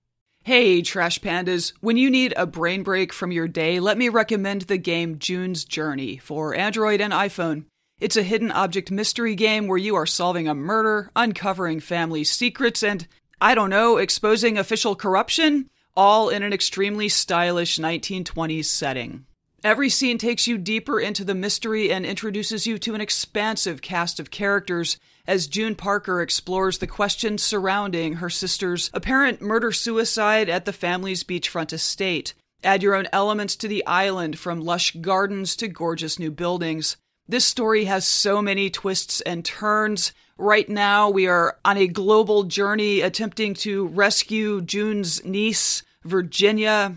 Hey, 0.43 0.82
Trash 0.82 1.19
Pandas, 1.21 1.74
when 1.82 1.95
you 1.95 2.10
need 2.10 2.34
a 2.36 2.48
brain 2.48 2.82
break 2.82 3.13
from 3.13 3.32
your 3.32 3.48
day, 3.48 3.80
let 3.80 4.00
me 4.00 4.10
recommend 4.10 4.63
the 4.63 4.78
game 4.78 5.19
June's 5.19 5.63
Journey 5.63 6.17
for 6.17 6.56
Android 6.56 7.02
and 7.02 7.13
iPhone. 7.13 7.65
It's 8.00 8.17
a 8.17 8.24
hidden 8.24 8.52
object 8.52 8.89
mystery 8.89 9.36
game 9.36 9.67
where 9.67 9.78
you 9.78 9.95
are 9.95 10.08
solving 10.08 10.48
a 10.48 10.56
murder, 10.56 11.12
uncovering 11.15 11.80
family 11.80 12.24
secrets, 12.24 12.84
and, 12.84 13.08
I 13.41 13.56
don't 13.56 13.69
know, 13.69 13.98
exposing 13.98 14.58
official 14.58 14.95
corruption, 14.95 15.69
all 15.95 16.30
in 16.30 16.43
an 16.43 16.54
extremely 16.54 17.10
stylish 17.10 17.78
1920s 17.78 18.65
setting. 18.65 19.26
Every 19.63 19.89
scene 19.89 20.19
takes 20.19 20.45
you 20.45 20.60
deeper 20.60 21.00
into 21.00 21.24
the 21.24 21.34
mystery 21.34 21.91
and 21.91 22.06
introduces 22.06 22.67
you 22.67 22.78
to 22.78 22.93
an 22.93 23.02
expansive 23.02 23.82
cast 23.82 24.19
of 24.19 24.30
characters 24.30 24.98
as 25.26 25.48
June 25.48 25.74
Parker 25.76 26.21
explores 26.21 26.78
the 26.78 26.86
questions 26.86 27.41
surrounding 27.41 28.15
her 28.15 28.30
sister's 28.30 28.91
apparent 28.93 29.41
murder 29.41 29.71
suicide 29.71 30.50
at 30.50 30.65
the 30.65 30.74
family's 30.74 31.24
beachfront 31.24 31.74
estate. 31.74 32.36
Add 32.63 32.84
your 32.84 32.93
own 32.93 33.08
elements 33.12 33.56
to 33.58 33.67
the 33.67 33.86
island, 33.88 34.38
from 34.38 34.62
lush 34.62 34.95
gardens 35.02 35.56
to 35.56 35.67
gorgeous 35.67 36.19
new 36.19 36.30
buildings. 36.30 36.98
This 37.28 37.45
story 37.45 37.86
has 37.86 38.06
so 38.06 38.43
many 38.43 38.69
twists 38.69 39.19
and 39.21 39.43
turns. 39.43 40.13
Right 40.38 40.67
now, 40.67 41.10
we 41.10 41.28
are 41.28 41.58
on 41.63 41.78
a 41.78 41.88
global 41.88 42.43
journey 42.43 43.00
attempting 43.00 43.54
to 43.56 43.88
rescue 43.88 44.62
June's 44.62 45.24
niece, 45.24 45.82
Virginia. 46.04 46.93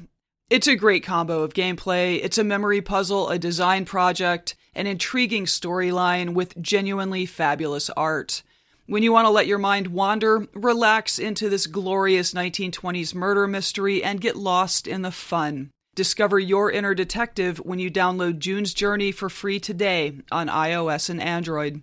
It's 0.50 0.66
a 0.66 0.74
great 0.74 1.04
combo 1.04 1.42
of 1.42 1.54
gameplay. 1.54 2.18
It's 2.20 2.38
a 2.38 2.42
memory 2.42 2.82
puzzle, 2.82 3.28
a 3.28 3.38
design 3.38 3.84
project, 3.84 4.56
an 4.74 4.88
intriguing 4.88 5.44
storyline 5.44 6.34
with 6.34 6.60
genuinely 6.60 7.26
fabulous 7.26 7.90
art. 7.90 8.42
When 8.86 9.04
you 9.04 9.12
want 9.12 9.26
to 9.26 9.30
let 9.30 9.46
your 9.46 9.58
mind 9.58 9.88
wander, 9.88 10.48
relax 10.54 11.20
into 11.20 11.48
this 11.48 11.68
glorious 11.68 12.34
1920s 12.34 13.14
murder 13.14 13.46
mystery 13.46 14.02
and 14.02 14.20
get 14.20 14.34
lost 14.34 14.88
in 14.88 15.02
the 15.02 15.12
fun. 15.12 15.70
Discover 15.94 16.40
your 16.40 16.72
inner 16.72 16.94
detective 16.94 17.58
when 17.58 17.78
you 17.78 17.88
download 17.88 18.40
June's 18.40 18.74
Journey 18.74 19.12
for 19.12 19.28
free 19.28 19.60
today 19.60 20.22
on 20.32 20.48
iOS 20.48 21.08
and 21.08 21.22
Android. 21.22 21.82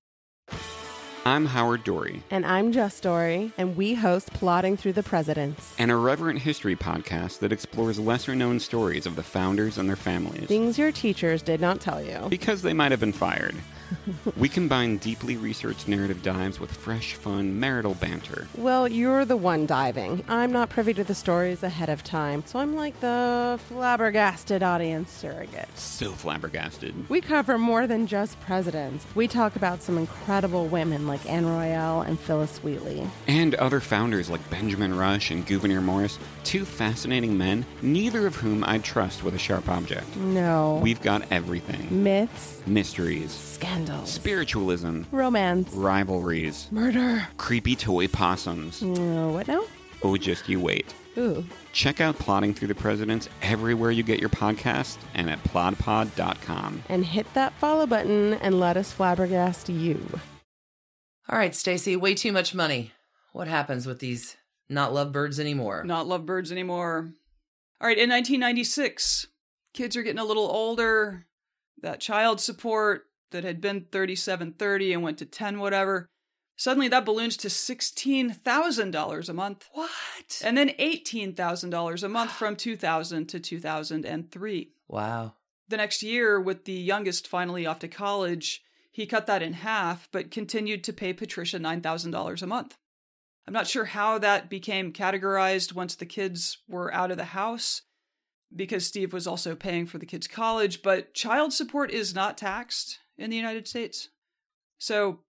I'm 1.23 1.45
Howard 1.45 1.83
Dorre, 1.83 2.19
And 2.31 2.43
I'm 2.47 2.71
Jess 2.71 2.99
Dorre, 2.99 3.51
and 3.55 3.75
we 3.77 3.93
host 3.93 4.33
Plodding 4.33 4.75
Through 4.75 4.93
the 4.93 5.03
Presidents. 5.03 5.75
an 5.77 5.91
irreverent 5.91 6.39
history 6.39 6.75
podcast 6.75 7.39
that 7.39 7.51
explores 7.51 7.99
lesser 7.99 8.33
known 8.33 8.59
stories 8.59 9.05
of 9.05 9.15
the 9.15 9.21
founders 9.21 9.77
and 9.77 9.87
their 9.87 9.95
families. 9.95 10.47
Things 10.47 10.79
your 10.79 10.91
teachers 10.91 11.43
did 11.43 11.61
not 11.61 11.79
tell 11.79 12.01
you. 12.03 12.25
Because 12.27 12.63
they 12.63 12.73
might 12.73 12.89
have 12.89 12.99
been 12.99 13.13
fired. 13.13 13.55
we 14.37 14.47
combine 14.49 14.97
deeply 14.97 15.35
researched 15.37 15.87
narrative 15.87 16.23
dives 16.23 16.59
with 16.59 16.71
fresh, 16.71 17.13
fun 17.13 17.59
marital 17.59 17.93
banter. 17.93 18.47
Well, 18.57 18.87
you're 18.87 19.25
the 19.25 19.37
one 19.37 19.65
diving. 19.65 20.23
I'm 20.27 20.51
not 20.51 20.69
privy 20.69 20.93
to 20.95 21.03
the 21.03 21.13
stories 21.13 21.61
ahead 21.61 21.89
of 21.89 22.01
time, 22.03 22.43
so 22.47 22.57
I'm 22.57 22.75
like 22.75 22.99
the 23.01 23.59
flabbergasted 23.67 24.63
audience 24.63 25.11
surrogate. 25.11 25.67
So 25.77 26.13
flabbergasted. 26.13 27.09
We 27.09 27.21
cover 27.21 27.57
more 27.57 27.85
than 27.85 28.07
just 28.07 28.39
presidents. 28.41 29.05
We 29.13 29.27
talk 29.27 29.55
about 29.57 29.83
some 29.83 29.97
incredible 29.97 30.67
women 30.67 31.05
like 31.11 31.29
Anne 31.29 31.45
Royall 31.45 32.01
and 32.01 32.17
Phillis 32.17 32.57
Wheatley. 32.63 33.05
And 33.27 33.53
other 33.55 33.81
founders 33.81 34.29
like 34.29 34.49
Benjamin 34.49 34.97
Rush 34.97 35.29
and 35.29 35.45
Gouverneur 35.45 35.81
Morris, 35.81 36.17
two 36.45 36.63
fascinating 36.63 37.37
men, 37.37 37.65
neither 37.81 38.25
of 38.25 38.35
whom 38.35 38.63
I'd 38.63 38.83
trust 38.83 39.23
with 39.23 39.35
a 39.35 39.37
sharp 39.37 39.67
object. 39.67 40.15
No. 40.15 40.79
We've 40.81 41.01
got 41.01 41.29
everything 41.31 42.03
Myths, 42.03 42.61
mysteries, 42.65 43.31
scandals, 43.31 44.09
spiritualism, 44.09 45.01
romance, 45.11 45.73
rivalries, 45.73 46.69
murder. 46.71 47.27
creepy 47.37 47.75
toy 47.75 48.07
possums. 48.07 48.81
Uh, 48.81 49.29
what 49.33 49.47
now? 49.49 49.63
Oh, 50.03 50.15
just 50.15 50.47
you 50.47 50.59
wait. 50.61 50.93
Ooh. 51.17 51.43
Check 51.73 51.99
out 51.99 52.17
Plodding 52.17 52.53
Through 52.53 52.69
the 52.69 52.75
Presidents 52.75 53.27
everywhere 53.41 53.91
you 53.91 54.01
get 54.01 54.21
your 54.21 54.29
podcast 54.29 54.97
and 55.13 55.29
at 55.29 55.43
plodpod.com. 55.43 56.83
And 56.87 57.05
hit 57.05 57.31
that 57.33 57.51
follow 57.59 57.85
button 57.85 58.35
and 58.35 58.59
let 58.61 58.77
us 58.77 58.93
flabbergast 58.93 59.67
you. 59.77 59.99
All 61.31 61.37
right, 61.37 61.55
Stacy, 61.55 61.95
way 61.95 62.13
too 62.13 62.33
much 62.33 62.53
money. 62.53 62.91
What 63.31 63.47
happens 63.47 63.87
with 63.87 63.99
these 63.99 64.35
not 64.67 64.93
lovebirds 64.93 65.39
anymore? 65.39 65.85
Not 65.85 66.05
lovebirds 66.05 66.51
anymore. 66.51 67.13
All 67.79 67.87
right, 67.87 67.97
in 67.97 68.09
1996, 68.09 69.27
kids 69.73 69.95
are 69.95 70.03
getting 70.03 70.19
a 70.19 70.25
little 70.25 70.51
older. 70.51 71.25
That 71.81 72.01
child 72.01 72.41
support 72.41 73.05
that 73.31 73.45
had 73.45 73.61
been 73.61 73.85
3730 73.91 74.93
and 74.93 75.03
went 75.03 75.17
to 75.19 75.25
10 75.25 75.59
whatever. 75.59 76.05
Suddenly 76.57 76.89
that 76.89 77.05
balloons 77.05 77.37
to 77.37 77.47
$16,000 77.47 79.29
a 79.29 79.33
month. 79.33 79.69
What? 79.71 80.41
And 80.43 80.57
then 80.57 80.69
$18,000 80.69 82.03
a 82.03 82.09
month 82.09 82.31
from 82.33 82.55
2000 82.57 83.27
to 83.27 83.39
2003. 83.39 84.71
Wow. 84.89 85.33
The 85.69 85.77
next 85.77 86.03
year, 86.03 86.39
with 86.41 86.65
the 86.65 86.73
youngest 86.73 87.25
finally 87.25 87.65
off 87.65 87.79
to 87.79 87.87
college, 87.87 88.61
he 88.91 89.05
cut 89.05 89.25
that 89.25 89.41
in 89.41 89.53
half, 89.53 90.09
but 90.11 90.31
continued 90.31 90.83
to 90.83 90.93
pay 90.93 91.13
Patricia 91.13 91.57
$9,000 91.57 92.41
a 92.41 92.47
month. 92.47 92.77
I'm 93.47 93.53
not 93.53 93.67
sure 93.67 93.85
how 93.85 94.17
that 94.19 94.49
became 94.49 94.93
categorized 94.93 95.73
once 95.73 95.95
the 95.95 96.05
kids 96.05 96.59
were 96.67 96.93
out 96.93 97.09
of 97.09 97.17
the 97.17 97.25
house, 97.25 97.81
because 98.53 98.85
Steve 98.85 99.13
was 99.13 99.25
also 99.25 99.55
paying 99.55 99.85
for 99.85 99.97
the 99.97 100.05
kids' 100.05 100.27
college, 100.27 100.81
but 100.81 101.13
child 101.13 101.53
support 101.53 101.89
is 101.89 102.13
not 102.13 102.37
taxed 102.37 102.99
in 103.17 103.29
the 103.29 103.37
United 103.37 103.67
States. 103.67 104.09
So 104.77 105.21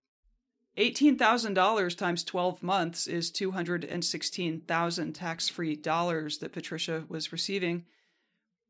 $18,000 0.76 1.96
times 1.96 2.24
12 2.24 2.62
months 2.62 3.06
is 3.06 3.30
216,000 3.30 5.12
tax-free 5.12 5.76
dollars 5.76 6.38
that 6.38 6.52
Patricia 6.52 7.04
was 7.08 7.32
receiving. 7.32 7.84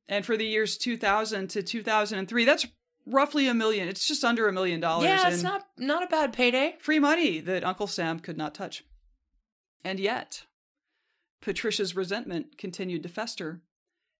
And 0.08 0.26
for 0.26 0.36
the 0.36 0.46
years 0.46 0.76
2000 0.76 1.48
to 1.50 1.62
2003, 1.62 2.44
that's 2.44 2.66
roughly 3.06 3.48
a 3.48 3.54
million. 3.54 3.88
It's 3.88 4.06
just 4.06 4.24
under 4.24 4.48
a 4.48 4.52
million 4.52 4.80
dollars. 4.80 5.06
Yeah, 5.06 5.28
it's 5.28 5.42
not 5.42 5.66
not 5.76 6.02
a 6.02 6.08
bad 6.08 6.32
payday. 6.32 6.76
free 6.80 6.98
money 6.98 7.40
that 7.40 7.64
Uncle 7.64 7.86
Sam 7.86 8.20
could 8.20 8.36
not 8.36 8.54
touch. 8.54 8.84
And 9.84 9.98
yet, 9.98 10.44
Patricia's 11.40 11.96
resentment 11.96 12.56
continued 12.56 13.02
to 13.02 13.08
fester, 13.08 13.62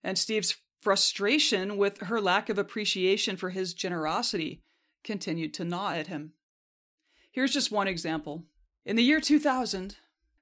and 0.02 0.18
Steve's 0.18 0.56
frustration 0.80 1.76
with 1.76 1.98
her 2.02 2.20
lack 2.20 2.48
of 2.48 2.58
appreciation 2.58 3.36
for 3.36 3.50
his 3.50 3.72
generosity 3.72 4.60
continued 5.04 5.54
to 5.54 5.64
gnaw 5.64 5.92
at 5.92 6.08
him. 6.08 6.32
Here's 7.30 7.52
just 7.52 7.70
one 7.70 7.86
example. 7.86 8.44
In 8.84 8.96
the 8.96 9.04
year 9.04 9.20
2000, 9.20 9.96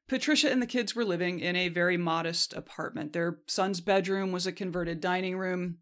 Patricia 0.09 0.51
and 0.51 0.61
the 0.61 0.67
kids 0.67 0.97
were 0.97 1.05
living 1.05 1.39
in 1.39 1.55
a 1.55 1.69
very 1.69 1.97
modest 1.97 2.55
apartment. 2.55 3.13
Their 3.13 3.39
son's 3.47 3.81
bedroom 3.81 4.33
was 4.33 4.47
a 4.47 4.53
converted 4.53 5.01
dining 5.01 5.37
room, 5.37 5.79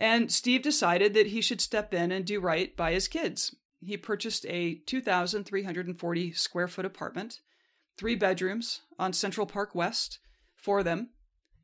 and 0.00 0.32
Steve 0.32 0.62
decided 0.62 1.12
that 1.12 1.28
he 1.28 1.42
should 1.42 1.60
step 1.60 1.92
in 1.92 2.10
and 2.10 2.24
do 2.24 2.40
right 2.40 2.74
by 2.74 2.92
his 2.92 3.06
kids. 3.06 3.54
He 3.84 3.98
purchased 3.98 4.46
a 4.48 4.76
2,340 4.86 6.32
square 6.32 6.68
foot 6.68 6.86
apartment, 6.86 7.40
three 7.98 8.14
bedrooms 8.14 8.80
on 8.98 9.12
Central 9.12 9.46
Park 9.46 9.74
West 9.74 10.18
for 10.56 10.82
them, 10.82 11.10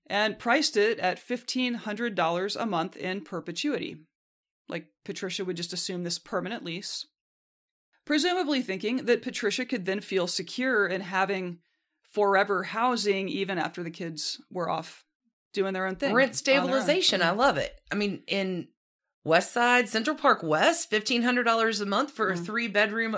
and 0.07 0.39
priced 0.39 0.77
it 0.77 0.99
at 0.99 1.19
$1,500 1.19 2.57
a 2.61 2.67
month 2.67 2.97
in 2.97 3.23
perpetuity. 3.23 3.97
Like 4.69 4.89
Patricia 5.05 5.45
would 5.45 5.57
just 5.57 5.73
assume 5.73 6.05
this 6.05 6.19
permanent 6.19 6.63
lease, 6.63 7.07
presumably 8.05 8.61
thinking 8.61 9.07
that 9.07 9.23
Patricia 9.23 9.65
could 9.65 9.87
then 9.87 10.01
feel 10.01 10.27
secure 10.27 10.87
in 10.87 11.01
having 11.01 11.59
forever 12.11 12.65
housing 12.65 13.29
even 13.29 13.59
after 13.59 13.83
the 13.83 13.91
kids 13.91 14.41
were 14.51 14.69
off 14.69 15.06
doing 15.57 15.73
their 15.75 15.87
own 15.87 15.97
thing. 15.97 16.15
Rent 16.15 16.31
on 16.31 16.45
their 16.45 16.61
own. 16.61 16.67
stabilization. 16.69 17.21
I 17.23 17.31
love 17.31 17.57
it. 17.57 17.81
I 17.91 17.97
mean, 17.97 18.23
in 18.29 18.69
West 19.25 19.53
Side, 19.53 19.89
Central 19.89 20.15
Park 20.15 20.45
West, 20.45 20.89
fifteen 20.89 21.23
hundred 21.23 21.43
dollars 21.43 21.81
a 21.81 21.87
month 21.87 22.13
for 22.13 22.31
a 22.31 22.37
Mm. 22.37 22.47
three 22.47 22.69
bedroom. 22.69 23.17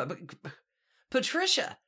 Patricia, 1.11 1.79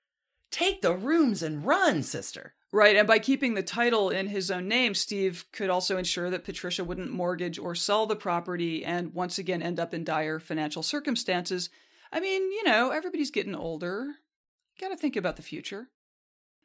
take 0.50 0.82
the 0.82 0.94
rooms 0.94 1.42
and 1.42 1.64
run, 1.64 2.02
sister. 2.02 2.54
Right, 2.72 2.94
and 2.94 3.08
by 3.08 3.18
keeping 3.18 3.54
the 3.54 3.64
title 3.64 4.10
in 4.10 4.28
his 4.28 4.48
own 4.50 4.68
name, 4.68 4.94
Steve 4.94 5.44
could 5.52 5.70
also 5.70 5.96
ensure 5.96 6.30
that 6.30 6.44
Patricia 6.44 6.84
wouldn't 6.84 7.10
mortgage 7.10 7.58
or 7.58 7.74
sell 7.74 8.06
the 8.06 8.14
property 8.14 8.84
and 8.84 9.12
once 9.12 9.38
again 9.38 9.60
end 9.60 9.80
up 9.80 9.92
in 9.92 10.04
dire 10.04 10.38
financial 10.38 10.84
circumstances. 10.84 11.68
I 12.12 12.20
mean, 12.20 12.42
you 12.52 12.62
know, 12.64 12.90
everybody's 12.90 13.32
getting 13.32 13.56
older. 13.56 14.14
Gotta 14.80 14.96
think 14.96 15.16
about 15.16 15.34
the 15.36 15.42
future. 15.42 15.88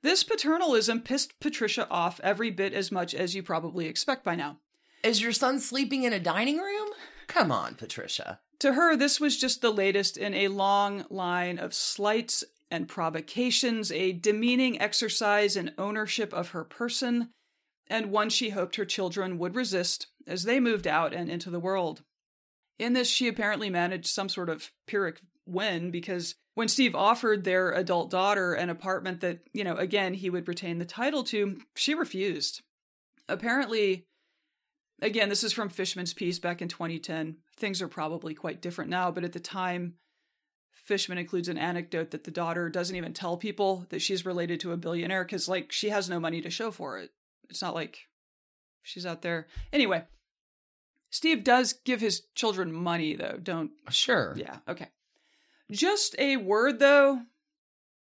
This 0.06 0.24
paternalism 0.24 1.02
pissed 1.02 1.40
Patricia 1.40 1.88
off 1.90 2.20
every 2.20 2.52
bit 2.52 2.74
as 2.74 2.92
much 2.92 3.16
as 3.16 3.34
you 3.34 3.42
probably 3.42 3.88
expect 3.88 4.24
by 4.24 4.36
now. 4.36 4.60
Is 5.04 5.20
your 5.20 5.32
son 5.32 5.60
sleeping 5.60 6.04
in 6.04 6.14
a 6.14 6.20
dining 6.20 6.60
room? 6.60 6.90
Come 7.26 7.52
on, 7.52 7.74
Patricia. 7.74 8.40
To 8.60 8.74
her, 8.74 8.96
this 8.96 9.20
was 9.20 9.36
just 9.36 9.62
the 9.62 9.74
latest 9.74 10.16
in 10.16 10.36
a 10.36 10.50
long 10.50 11.06
line 11.10 11.58
of 11.58 11.74
slights 11.74 12.44
and 12.70 12.88
provocations, 12.88 13.92
a 13.92 14.12
demeaning 14.12 14.80
exercise 14.80 15.58
in 15.58 15.74
ownership 15.76 16.32
of 16.34 16.50
her 16.50 16.64
person, 16.64 17.32
and 17.88 18.12
one 18.12 18.30
she 18.30 18.52
hoped 18.52 18.76
her 18.76 18.86
children 18.86 19.40
would 19.40 19.56
resist 19.56 20.06
as 20.28 20.44
they 20.44 20.60
moved 20.60 20.86
out 20.86 21.16
and 21.16 21.32
into 21.32 21.50
the 21.50 21.60
world. 21.60 22.04
In 22.78 22.94
this, 22.94 23.10
she 23.10 23.28
apparently 23.28 23.72
managed 23.72 24.06
some 24.06 24.30
sort 24.30 24.50
of 24.50 24.70
Pyrrhic 24.86 25.22
win 25.46 25.92
because 25.92 26.36
when 26.56 26.68
Steve 26.68 26.96
offered 26.96 27.44
their 27.44 27.72
adult 27.72 28.10
daughter 28.10 28.54
an 28.54 28.70
apartment 28.70 29.22
that, 29.22 29.40
you 29.54 29.64
know, 29.64 29.76
again, 29.76 30.14
he 30.14 30.30
would 30.30 30.48
retain 30.48 30.80
the 30.80 30.86
title 30.86 31.24
to, 31.26 31.60
she 31.76 31.94
refused. 31.94 32.62
Apparently, 33.28 34.06
again, 35.02 35.30
this 35.30 35.44
is 35.44 35.54
from 35.54 35.70
Fishman's 35.70 36.14
piece 36.14 36.40
back 36.40 36.62
in 36.62 36.68
2010. 36.68 37.38
Things 37.58 37.82
are 37.82 37.88
probably 37.88 38.34
quite 38.34 38.62
different 38.62 38.90
now, 38.90 39.12
but 39.12 39.24
at 39.24 39.34
the 39.34 39.40
time, 39.40 39.96
Fishman 40.74 41.18
includes 41.18 41.50
an 41.50 41.58
anecdote 41.58 42.12
that 42.12 42.24
the 42.24 42.32
daughter 42.32 42.70
doesn't 42.70 42.96
even 42.96 43.14
tell 43.14 43.38
people 43.38 43.88
that 43.90 44.02
she's 44.02 44.26
related 44.26 44.60
to 44.60 44.72
a 44.72 44.78
billionaire 44.78 45.24
because, 45.24 45.50
like, 45.50 45.72
she 45.72 45.90
has 45.90 46.10
no 46.10 46.20
money 46.20 46.42
to 46.42 46.50
show 46.50 46.70
for 46.70 47.00
it. 47.00 47.12
It's 47.50 47.62
not 47.62 47.74
like 47.74 48.08
she's 48.84 49.06
out 49.06 49.24
there. 49.24 49.48
Anyway, 49.74 50.04
Steve 51.10 51.44
does 51.44 51.74
give 51.74 52.02
his 52.02 52.22
children 52.36 52.72
money, 52.72 53.16
though. 53.16 53.40
Don't 53.42 53.72
Sure. 53.90 54.36
yeah, 54.38 54.58
okay. 54.68 54.90
Just 55.72 56.16
a 56.20 56.38
word 56.38 56.80
though, 56.80 57.22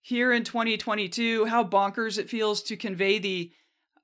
here 0.01 0.31
in 0.31 0.43
2022, 0.43 1.45
how 1.45 1.63
bonkers 1.63 2.17
it 2.17 2.29
feels 2.29 2.61
to 2.63 2.77
convey 2.77 3.17
the 3.17 3.51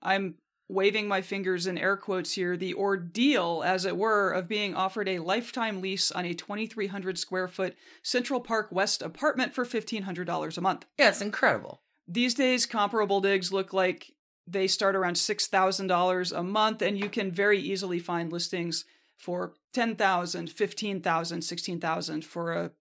I'm 0.02 0.36
waving 0.68 1.08
my 1.08 1.22
fingers 1.22 1.68
in 1.68 1.78
air 1.78 1.98
quotes 1.98 2.34
here, 2.34 2.56
the 2.56 2.74
ordeal, 2.74 3.62
as 3.64 3.86
it 3.86 3.98
were, 3.98 4.32
of 4.32 4.48
being 4.48 4.74
offered 4.74 5.10
a 5.10 5.20
lifetime 5.20 5.82
lease 5.82 6.12
on 6.12 6.26
a 6.26 6.34
2,300 6.34 7.20
square 7.20 7.48
foot 7.48 7.76
Central 8.02 8.40
Park 8.40 8.70
West 8.72 9.02
apartment 9.02 9.54
for 9.54 9.66
$1,500 9.66 10.58
a 10.58 10.62
month. 10.62 10.86
Yeah, 10.98 11.10
it's 11.10 11.22
incredible. 11.22 11.82
These 12.08 12.34
days, 12.34 12.66
comparable 12.66 13.22
digs 13.22 13.52
look 13.52 13.74
like 13.74 14.14
they 14.48 14.68
start 14.68 14.96
around 14.96 15.16
$6,000 15.16 16.38
a 16.38 16.44
month, 16.44 16.82
and 16.82 16.98
you 16.98 17.10
can 17.10 17.32
very 17.32 17.60
easily 17.60 18.00
find 18.00 18.32
listings 18.32 18.86
for 19.18 19.54
$10,000, 19.76 19.98
$15,000, 19.98 21.02
$16,000 21.02 22.24
for 22.24 22.54
a, 22.54 22.72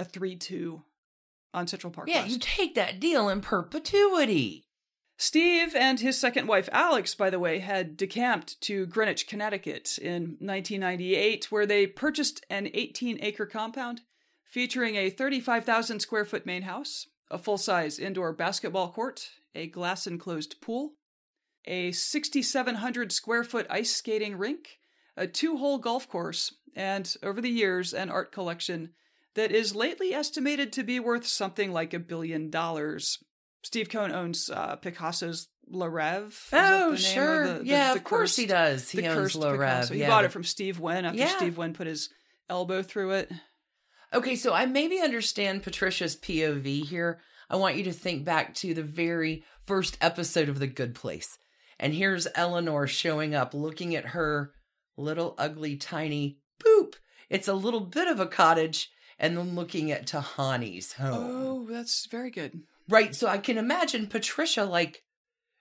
a 0.00 0.04
3 0.04 0.34
2 0.36 0.82
on 1.52 1.66
Central 1.66 1.92
Park 1.92 2.08
Yeah, 2.08 2.22
West. 2.22 2.30
you 2.30 2.38
take 2.38 2.74
that 2.74 2.98
deal 3.00 3.28
in 3.28 3.40
perpetuity. 3.40 4.64
Steve 5.18 5.74
and 5.76 6.00
his 6.00 6.16
second 6.18 6.46
wife, 6.46 6.68
Alex, 6.72 7.14
by 7.14 7.28
the 7.28 7.38
way, 7.38 7.58
had 7.58 7.96
decamped 7.98 8.58
to 8.62 8.86
Greenwich, 8.86 9.26
Connecticut 9.26 9.98
in 10.00 10.36
1998, 10.40 11.52
where 11.52 11.66
they 11.66 11.86
purchased 11.86 12.44
an 12.48 12.70
18 12.72 13.18
acre 13.20 13.44
compound 13.44 14.00
featuring 14.44 14.96
a 14.96 15.10
35,000 15.10 16.00
square 16.00 16.24
foot 16.24 16.46
main 16.46 16.62
house, 16.62 17.06
a 17.30 17.36
full 17.36 17.58
size 17.58 17.98
indoor 17.98 18.32
basketball 18.32 18.90
court, 18.90 19.28
a 19.54 19.66
glass 19.66 20.06
enclosed 20.06 20.58
pool, 20.62 20.94
a 21.66 21.92
6,700 21.92 23.12
square 23.12 23.44
foot 23.44 23.66
ice 23.68 23.94
skating 23.94 24.38
rink, 24.38 24.78
a 25.18 25.26
two 25.26 25.58
hole 25.58 25.76
golf 25.76 26.08
course, 26.08 26.54
and 26.74 27.14
over 27.22 27.42
the 27.42 27.50
years, 27.50 27.92
an 27.92 28.08
art 28.08 28.32
collection 28.32 28.94
that 29.34 29.52
is 29.52 29.74
lately 29.74 30.12
estimated 30.12 30.72
to 30.72 30.82
be 30.82 30.98
worth 31.00 31.26
something 31.26 31.72
like 31.72 31.94
a 31.94 31.98
billion 31.98 32.50
dollars. 32.50 33.18
Steve 33.62 33.88
Cohen 33.90 34.12
owns 34.12 34.48
uh, 34.50 34.76
Picasso's 34.76 35.48
Le 35.68 35.86
Rêve. 35.86 36.34
Oh, 36.52 36.96
sure. 36.96 37.42
of 37.44 37.48
the- 37.58 37.58
the- 37.60 37.66
yeah, 37.66 37.92
the 37.92 37.98
of 37.98 38.04
course 38.04 38.34
he 38.36 38.46
does. 38.46 38.90
He 38.90 39.06
owns 39.06 39.36
Le 39.36 39.48
Rêve. 39.52 39.58
Picasso. 39.58 39.94
He 39.94 40.00
yeah, 40.00 40.08
bought 40.08 40.24
it 40.24 40.32
from 40.32 40.44
Steve 40.44 40.80
Wynn 40.80 41.04
after 41.04 41.18
Yeah. 41.18 41.36
Steve 41.36 41.56
Wynn 41.58 41.74
put 41.74 41.86
his 41.86 42.08
elbow 42.48 42.82
through 42.82 43.12
it. 43.12 43.30
Okay, 44.12 44.34
so 44.34 44.52
I 44.52 44.66
maybe 44.66 44.98
understand 45.00 45.62
Patricia's 45.62 46.16
POV 46.16 46.84
here. 46.86 47.20
I 47.48 47.56
want 47.56 47.76
you 47.76 47.84
to 47.84 47.92
think 47.92 48.24
back 48.24 48.54
to 48.56 48.74
the 48.74 48.82
very 48.82 49.44
first 49.66 49.96
episode 50.00 50.48
of 50.48 50.58
The 50.58 50.66
Good 50.66 50.94
Place. 50.96 51.38
And 51.78 51.94
here's 51.94 52.26
Eleanor 52.34 52.86
showing 52.88 53.34
up, 53.34 53.54
looking 53.54 53.94
at 53.94 54.06
her 54.06 54.52
little 54.96 55.34
ugly 55.38 55.76
tiny 55.76 56.38
poop. 56.58 56.96
It's 57.28 57.46
a 57.48 57.54
little 57.54 57.80
bit 57.80 58.08
of 58.08 58.18
a 58.18 58.26
cottage, 58.26 58.90
and 59.20 59.36
then 59.36 59.54
looking 59.54 59.92
at 59.92 60.06
Tahani's 60.06 60.94
home. 60.94 61.30
Oh, 61.30 61.66
that's 61.70 62.06
very 62.06 62.30
good. 62.30 62.62
Right. 62.88 63.14
So 63.14 63.28
I 63.28 63.38
can 63.38 63.58
imagine 63.58 64.08
Patricia, 64.08 64.64
like, 64.64 65.04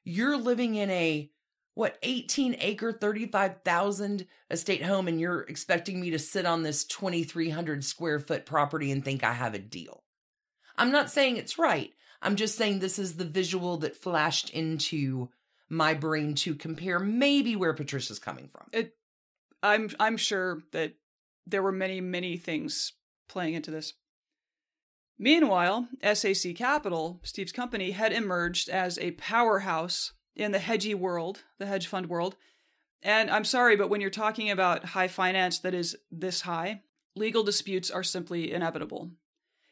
you're 0.04 0.38
living 0.38 0.76
in 0.76 0.90
a 0.90 1.30
what 1.76 1.98
18 2.02 2.56
acre 2.60 2.92
35,000 2.92 4.26
estate 4.50 4.84
home 4.84 5.08
and 5.08 5.20
you're 5.20 5.42
expecting 5.42 6.02
me 6.02 6.10
to 6.10 6.20
sit 6.20 6.46
on 6.46 6.64
this 6.64 6.84
2300 6.86 7.84
square 7.84 8.20
foot 8.20 8.46
property 8.46 8.92
and 8.92 9.06
think 9.06 9.24
I 9.24 9.34
have 9.34 9.54
a 9.54 9.60
deal. 9.60 10.04
I'm 10.78 10.92
not 10.92 11.12
saying 11.12 11.38
it's 11.38 11.60
right. 11.60 11.92
I'm 12.22 12.36
just 12.36 12.58
saying 12.58 12.80
this 12.80 12.98
is 12.98 13.16
the 13.16 13.26
visual 13.26 13.78
that 13.78 13.96
flashed 13.96 14.50
into 14.50 15.30
my 15.70 15.94
brain 15.94 16.34
to 16.36 16.56
compare 16.56 17.00
maybe 17.00 17.56
where 17.56 17.74
Patricia's 17.74 18.20
coming 18.20 18.48
from. 18.48 18.68
It 18.74 18.96
I'm 19.62 19.90
I'm 20.00 20.18
sure 20.18 20.64
that 20.72 20.94
there 21.46 21.64
were 21.64 21.72
many 21.72 22.02
many 22.02 22.38
things 22.38 22.94
playing 23.30 23.54
into 23.54 23.72
this. 23.72 23.94
Meanwhile, 25.18 25.88
SAC 26.02 26.56
Capital, 26.56 27.20
Steve's 27.24 27.52
company, 27.52 27.92
had 27.92 28.14
emerged 28.14 28.70
as 28.70 28.98
a 28.98 29.12
powerhouse 29.12 30.14
in 30.36 30.52
the 30.52 30.60
hedgy 30.60 30.94
world, 30.94 31.44
the 31.58 31.66
hedge 31.66 31.88
fund 31.88 32.08
world. 32.08 32.36
And 33.02 33.30
I'm 33.30 33.44
sorry, 33.44 33.76
but 33.76 33.90
when 33.90 34.02
you're 34.02 34.10
talking 34.10 34.50
about 34.50 34.86
high 34.86 35.08
finance 35.08 35.60
that 35.60 35.74
is 35.74 35.98
this 36.10 36.42
high, 36.42 36.82
legal 37.16 37.44
disputes 37.44 37.92
are 37.92 38.04
simply 38.04 38.52
inevitable. 38.52 39.12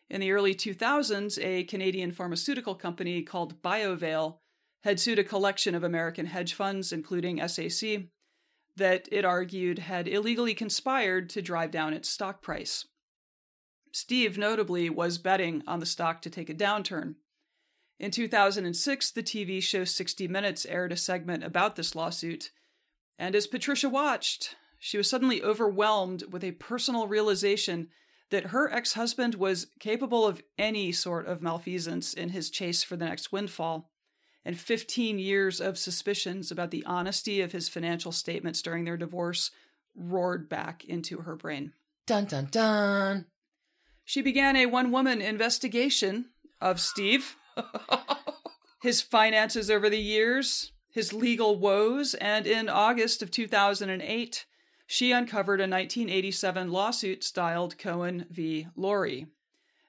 In 0.09 0.21
the 0.21 0.31
early 0.31 0.53
2000s, 0.53 1.37
a 1.41 1.63
Canadian 1.63 2.11
pharmaceutical 2.11 2.75
company 2.75 3.23
called 3.23 3.61
BioVail 3.61 4.37
had 4.83 4.99
sued 4.99 5.19
a 5.19 5.23
collection 5.23 5.75
of 5.75 5.83
American 5.83 6.27
hedge 6.27 6.53
funds, 6.53 6.93
including 6.93 7.45
SAC, 7.47 8.03
that 8.75 9.09
it 9.11 9.25
argued 9.25 9.79
had 9.79 10.07
illegally 10.07 10.53
conspired 10.53 11.29
to 11.31 11.41
drive 11.41 11.71
down 11.71 11.93
its 11.93 12.09
stock 12.09 12.41
price. 12.41 12.85
Steve, 13.97 14.38
notably, 14.38 14.91
was 14.91 15.17
betting 15.17 15.63
on 15.65 15.79
the 15.79 15.86
stock 15.88 16.21
to 16.21 16.29
take 16.29 16.51
a 16.51 16.53
downturn. 16.53 17.15
In 17.97 18.12
2006, 18.12 19.10
the 19.10 19.23
TV 19.23 19.60
show 19.60 19.86
60 19.86 20.27
Minutes 20.27 20.67
aired 20.67 20.91
a 20.91 20.95
segment 20.95 21.43
about 21.43 21.75
this 21.75 21.95
lawsuit, 21.95 22.51
and 23.17 23.36
as 23.36 23.47
Patricia 23.47 23.89
watched, 23.89 24.55
she 24.77 24.99
was 24.99 25.10
suddenly 25.10 25.41
overwhelmed 25.41 26.25
with 26.31 26.43
a 26.43 26.51
personal 26.51 27.07
realization 27.07 27.88
that 28.29 28.47
her 28.47 28.71
ex 28.71 28.93
husband 28.93 29.33
was 29.33 29.65
capable 29.79 30.27
of 30.27 30.43
any 30.60 30.91
sort 30.91 31.25
of 31.25 31.41
malfeasance 31.41 32.13
in 32.13 32.29
his 32.29 32.51
chase 32.51 32.83
for 32.83 32.97
the 32.97 33.05
next 33.05 33.31
windfall, 33.31 33.89
and 34.45 34.60
15 34.60 35.17
years 35.17 35.60
of 35.60 35.75
suspicions 35.75 36.51
about 36.51 36.69
the 36.69 36.86
honesty 36.86 37.41
of 37.41 37.51
his 37.51 37.67
financial 37.67 38.12
statements 38.12 38.62
during 38.62 38.86
their 38.86 38.95
divorce 38.95 39.49
roared 39.95 40.47
back 40.47 40.86
into 40.86 41.21
her 41.21 41.36
brain. 41.36 41.73
Dun 42.05 42.25
dun 42.25 42.47
dun. 42.51 43.25
She 44.07 44.21
began 44.21 44.55
a 44.55 44.67
one 44.67 44.93
woman 44.93 45.21
investigation 45.21 46.29
of 46.61 46.79
Steve 46.79 47.35
his 48.81 49.01
finances 49.01 49.69
over 49.69 49.89
the 49.89 49.99
years, 49.99 50.71
his 50.89 51.11
legal 51.11 51.59
woes, 51.59 52.13
and 52.13 52.47
in 52.47 52.69
August 52.69 53.21
of 53.21 53.31
2008, 53.31 54.45
she 54.87 55.11
uncovered 55.11 55.59
a 55.59 55.67
1987 55.67 56.71
lawsuit 56.71 57.21
styled 57.21 57.77
Cohen 57.77 58.27
v. 58.29 58.67
Laurie. 58.77 59.27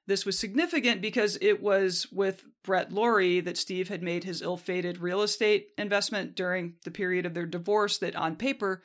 This 0.08 0.26
was 0.26 0.36
significant 0.36 1.00
because 1.00 1.38
it 1.40 1.62
was 1.62 2.08
with 2.10 2.42
Brett 2.64 2.90
Laurie 2.90 3.38
that 3.38 3.56
Steve 3.56 3.88
had 3.88 4.02
made 4.02 4.24
his 4.24 4.42
ill 4.42 4.56
fated 4.56 4.98
real 4.98 5.22
estate 5.22 5.68
investment 5.78 6.34
during 6.34 6.74
the 6.82 6.90
period 6.90 7.24
of 7.24 7.34
their 7.34 7.46
divorce 7.46 7.98
that, 7.98 8.16
on 8.16 8.34
paper, 8.34 8.82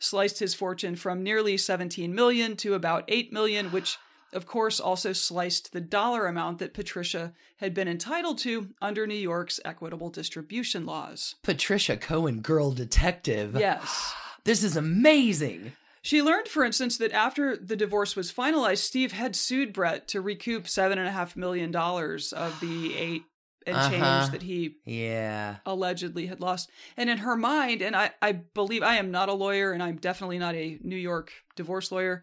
sliced 0.00 0.40
his 0.40 0.54
fortune 0.54 0.96
from 0.96 1.22
nearly 1.22 1.56
17 1.56 2.12
million 2.12 2.56
to 2.56 2.74
about 2.74 3.04
8 3.06 3.32
million, 3.32 3.70
which 3.70 3.96
of 4.32 4.46
course, 4.46 4.80
also 4.80 5.12
sliced 5.12 5.72
the 5.72 5.80
dollar 5.80 6.26
amount 6.26 6.58
that 6.58 6.74
Patricia 6.74 7.32
had 7.58 7.72
been 7.74 7.88
entitled 7.88 8.38
to 8.38 8.70
under 8.82 9.06
New 9.06 9.14
York's 9.14 9.60
equitable 9.64 10.10
distribution 10.10 10.84
laws. 10.86 11.36
Patricia 11.42 11.96
Cohen, 11.96 12.40
girl 12.40 12.72
detective. 12.72 13.56
Yes. 13.58 14.14
This 14.44 14.62
is 14.62 14.76
amazing. 14.76 15.72
She 16.02 16.22
learned, 16.22 16.46
for 16.46 16.62
instance, 16.64 16.98
that 16.98 17.10
after 17.10 17.56
the 17.56 17.74
divorce 17.74 18.14
was 18.14 18.32
finalized, 18.32 18.78
Steve 18.78 19.10
had 19.10 19.34
sued 19.34 19.72
Brett 19.72 20.06
to 20.08 20.20
recoup 20.20 20.68
seven 20.68 20.98
and 20.98 21.08
a 21.08 21.10
half 21.10 21.34
million 21.34 21.72
dollars 21.72 22.32
of 22.32 22.60
the 22.60 22.94
eight 22.96 23.22
and 23.66 23.76
Uh-huh. 23.76 23.90
change 23.90 24.30
that 24.30 24.42
he 24.42 24.76
Yeah. 24.84 25.56
allegedly 25.66 26.26
had 26.26 26.40
lost. 26.40 26.70
And 26.96 27.10
in 27.10 27.18
her 27.18 27.34
mind, 27.34 27.82
and 27.82 27.96
I, 27.96 28.12
I 28.22 28.30
believe 28.32 28.84
I 28.84 28.98
am 28.98 29.10
not 29.10 29.28
a 29.28 29.32
lawyer 29.32 29.72
and 29.72 29.82
I'm 29.82 29.96
definitely 29.96 30.38
not 30.38 30.54
a 30.54 30.78
New 30.80 30.94
York 30.94 31.32
divorce 31.56 31.90
lawyer. 31.90 32.22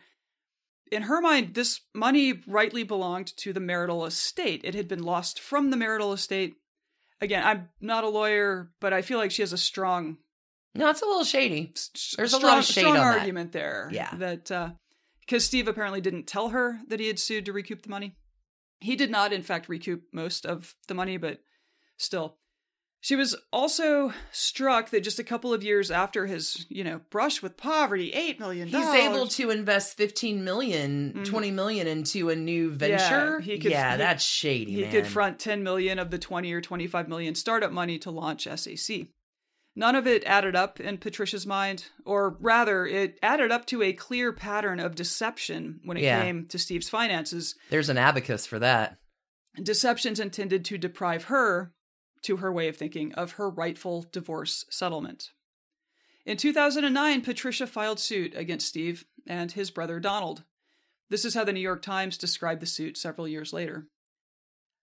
In 0.93 1.03
her 1.03 1.21
mind, 1.21 1.55
this 1.55 1.81
money 1.93 2.41
rightly 2.47 2.83
belonged 2.83 3.35
to 3.37 3.51
the 3.51 3.59
marital 3.59 4.05
estate. 4.05 4.61
It 4.63 4.75
had 4.75 4.87
been 4.87 5.03
lost 5.03 5.39
from 5.39 5.69
the 5.71 5.77
marital 5.77 6.13
estate. 6.13 6.55
Again, 7.19 7.43
I'm 7.43 7.69
not 7.81 8.03
a 8.03 8.09
lawyer, 8.09 8.71
but 8.79 8.93
I 8.93 9.01
feel 9.01 9.17
like 9.17 9.31
she 9.31 9.41
has 9.41 9.53
a 9.53 9.57
strong 9.57 10.17
No, 10.75 10.89
it's 10.89 11.01
a 11.01 11.05
little 11.05 11.23
shady. 11.23 11.73
There's 12.17 12.33
a 12.33 12.37
lot 12.37 12.59
of 12.59 12.65
shade 12.65 12.81
strong 12.81 12.97
on 12.97 13.01
that. 13.01 13.19
argument 13.19 13.51
there. 13.51 13.89
Yeah. 13.91 14.13
That 14.15 14.51
uh 14.51 14.69
because 15.21 15.45
Steve 15.45 15.67
apparently 15.69 16.01
didn't 16.01 16.27
tell 16.27 16.49
her 16.49 16.79
that 16.89 16.99
he 16.99 17.07
had 17.07 17.17
sued 17.17 17.45
to 17.45 17.53
recoup 17.53 17.81
the 17.81 17.89
money. 17.89 18.17
He 18.81 18.97
did 18.97 19.09
not, 19.09 19.31
in 19.31 19.41
fact, 19.41 19.69
recoup 19.69 20.03
most 20.11 20.45
of 20.45 20.75
the 20.89 20.93
money, 20.93 21.15
but 21.15 21.39
still. 21.97 22.37
She 23.03 23.17
was 23.17 23.35
also 23.51 24.13
struck 24.31 24.89
that 24.91 25.01
just 25.01 25.19
a 25.19 25.25
couple 25.25 25.53
of 25.53 25.61
years 25.61 25.91
after 25.91 26.25
his, 26.25 26.65
you 26.69 26.85
know, 26.85 27.01
brush 27.09 27.41
with 27.41 27.57
poverty, 27.57 28.13
eight 28.13 28.39
million 28.39 28.69
He's 28.69 28.87
able 28.87 29.27
to 29.27 29.49
invest 29.49 29.97
15 29.97 30.45
million, 30.45 31.11
Mhm. 31.17 31.25
20 31.25 31.51
million 31.51 31.85
into 31.85 32.29
a 32.29 32.35
new 32.37 32.71
venture. 32.71 33.41
he 33.41 33.59
could- 33.59 33.71
yeah, 33.71 33.91
he- 33.91 33.97
that's 33.97 34.23
shady, 34.23 34.71
He 34.71 34.81
man. 34.83 34.91
could 34.91 35.07
front 35.07 35.37
10 35.37 35.63
million 35.63 35.99
of 35.99 36.11
the 36.11 36.17
20 36.17 36.53
or 36.53 36.61
25 36.61 37.09
million 37.09 37.35
startup 37.35 37.73
money 37.73 37.99
to 37.99 38.09
launch 38.09 38.47
SAC. 38.47 39.09
None 39.75 39.95
of 39.95 40.07
it 40.07 40.23
added 40.23 40.55
up 40.55 40.79
in 40.79 40.97
Patricia's 40.97 41.45
mind, 41.45 41.87
or 42.05 42.37
rather, 42.39 42.85
it 42.85 43.19
added 43.21 43.51
up 43.51 43.65
to 43.65 43.81
a 43.83 43.91
clear 43.91 44.31
pattern 44.31 44.79
of 44.79 44.95
deception 44.95 45.81
when 45.83 45.97
it 45.97 46.03
Yeah. 46.03 46.21
came 46.23 46.45
to 46.47 46.57
Steve's 46.57 46.87
finances. 46.87 47.55
There's 47.69 47.89
an 47.89 47.97
abacus 47.97 48.45
for 48.45 48.59
that. 48.59 48.97
Deceptions 49.61 50.21
intended 50.21 50.63
to 50.63 50.77
deprive 50.77 51.25
her, 51.25 51.73
to 52.23 52.37
her 52.37 52.51
way 52.51 52.67
of 52.67 52.77
thinking, 52.77 53.13
of 53.13 53.33
her 53.33 53.49
rightful 53.49 54.05
divorce 54.11 54.65
settlement. 54.69 55.31
In 56.25 56.37
2009, 56.37 57.21
Patricia 57.21 57.67
filed 57.67 57.99
suit 57.99 58.33
against 58.35 58.67
Steve 58.67 59.05
and 59.27 59.51
his 59.51 59.71
brother 59.71 59.99
Donald. 59.99 60.43
This 61.09 61.25
is 61.25 61.33
how 61.33 61.43
the 61.43 61.53
New 61.53 61.59
York 61.59 61.81
Times 61.81 62.17
described 62.17 62.61
the 62.61 62.65
suit 62.65 62.97
several 62.97 63.27
years 63.27 63.53
later. 63.53 63.87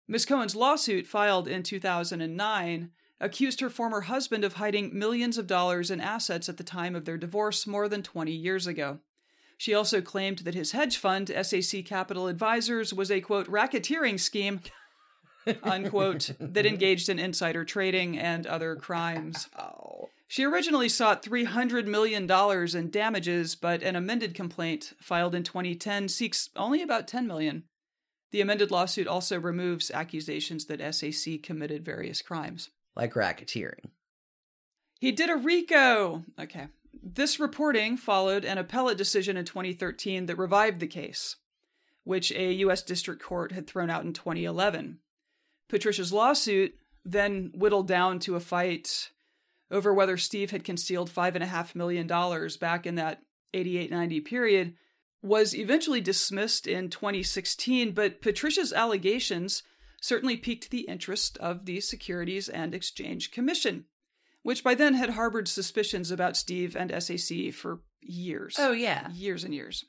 Ms. 0.07 0.27
Cohen's 0.27 0.57
lawsuit, 0.57 1.07
filed 1.07 1.49
in 1.49 1.63
2009, 1.63 2.91
accused 3.21 3.61
her 3.61 3.71
former 3.71 4.03
husband 4.03 4.45
of 4.45 4.55
hiding 4.55 4.99
millions 4.99 5.39
of 5.39 5.47
dollars 5.47 5.91
in 5.91 6.01
assets 6.01 6.49
at 6.49 6.57
the 6.57 6.65
time 6.65 6.97
of 6.97 7.05
their 7.05 7.19
divorce 7.19 7.67
more 7.67 7.89
than 7.89 8.03
20 8.03 8.33
years 8.33 8.67
ago. 8.67 8.99
She 9.57 9.75
also 9.75 10.01
claimed 10.01 10.39
that 10.41 10.55
his 10.55 10.73
hedge 10.73 10.97
fund, 10.97 11.31
SAC 11.43 11.85
Capital 11.85 12.29
Advisors, 12.29 12.95
was 12.95 13.11
a 13.11 13.21
quote 13.21 13.47
racketeering 13.47 14.19
scheme, 14.19 14.61
unquote, 15.63 16.33
that 16.39 16.67
engaged 16.67 17.09
in 17.09 17.19
insider 17.19 17.65
trading 17.65 18.19
and 18.19 18.47
other 18.47 18.77
crimes. 18.77 19.49
She 20.29 20.45
originally 20.45 20.89
sought 20.89 21.25
$300 21.25 21.87
million 21.87 22.31
in 22.77 22.91
damages, 22.91 23.57
but 23.57 23.83
an 23.83 23.97
amended 23.97 24.33
complaint 24.33 24.93
filed 25.01 25.35
in 25.35 25.43
2010 25.43 26.09
seeks 26.09 26.51
only 26.55 26.83
about 26.83 27.09
10 27.09 27.27
million. 27.27 27.65
The 28.31 28.41
amended 28.41 28.71
lawsuit 28.71 29.09
also 29.09 29.41
removes 29.41 29.91
accusations 29.91 30.67
that 30.67 30.95
SAC 30.95 31.43
committed 31.43 31.85
various 31.85 32.23
crimes. 32.23 32.71
Like 32.95 33.15
racketeering. 33.15 33.91
He 35.01 35.11
did 35.11 35.31
a 35.31 35.37
RICO! 35.37 36.25
Okay. 36.39 36.69
This 37.03 37.41
reporting 37.41 37.97
followed 37.97 38.45
an 38.45 38.59
appellate 38.59 38.99
decision 38.99 39.37
in 39.37 39.45
2013 39.45 40.27
that 40.27 40.39
revived 40.39 40.79
the 40.79 40.87
case, 40.87 41.37
which 42.05 42.31
a 42.33 42.53
U.S. 42.53 42.83
District 42.83 43.23
Court 43.23 43.53
had 43.53 43.67
thrown 43.67 43.91
out 43.91 44.05
in 44.05 44.13
2011. 44.13 44.99
Patricia's 45.71 46.13
lawsuit 46.13 46.75
then 47.05 47.53
whittled 47.55 47.89
down 47.89 48.19
to 48.21 48.37
a 48.37 48.41
fight 48.41 49.11
over 49.71 49.95
whether 49.95 50.17
Steve 50.17 50.51
had 50.51 50.65
concealed 50.65 51.11
$5.5 51.11 51.75
million 51.75 52.07
back 52.61 52.87
in 52.87 52.97
that 52.97 53.23
88 53.55 53.91
90 53.91 54.21
period, 54.21 54.75
was 55.23 55.55
eventually 55.55 56.01
dismissed 56.01 56.67
in 56.67 56.89
2016, 56.89 57.93
but 57.93 58.23
Patricia's 58.23 58.73
allegations 58.73 59.63
certainly 60.01 60.37
piqued 60.37 60.71
the 60.71 60.81
interest 60.81 61.37
of 61.39 61.67
the 61.67 61.81
Securities 61.81 62.49
and 62.49 62.75
Exchange 62.75 63.31
Commission, 63.31 63.85
which 64.43 64.65
by 64.65 64.75
then 64.75 64.95
had 64.95 65.11
harbored 65.11 65.47
suspicions 65.47 66.11
about 66.11 66.37
Steve 66.37 66.75
and 66.75 66.91
SAC 67.03 67.53
for 67.53 67.83
years. 68.01 68.57
Oh, 68.59 68.73
yeah. 68.73 69.11
Years 69.11 69.45
and 69.45 69.55
years. 69.55 69.85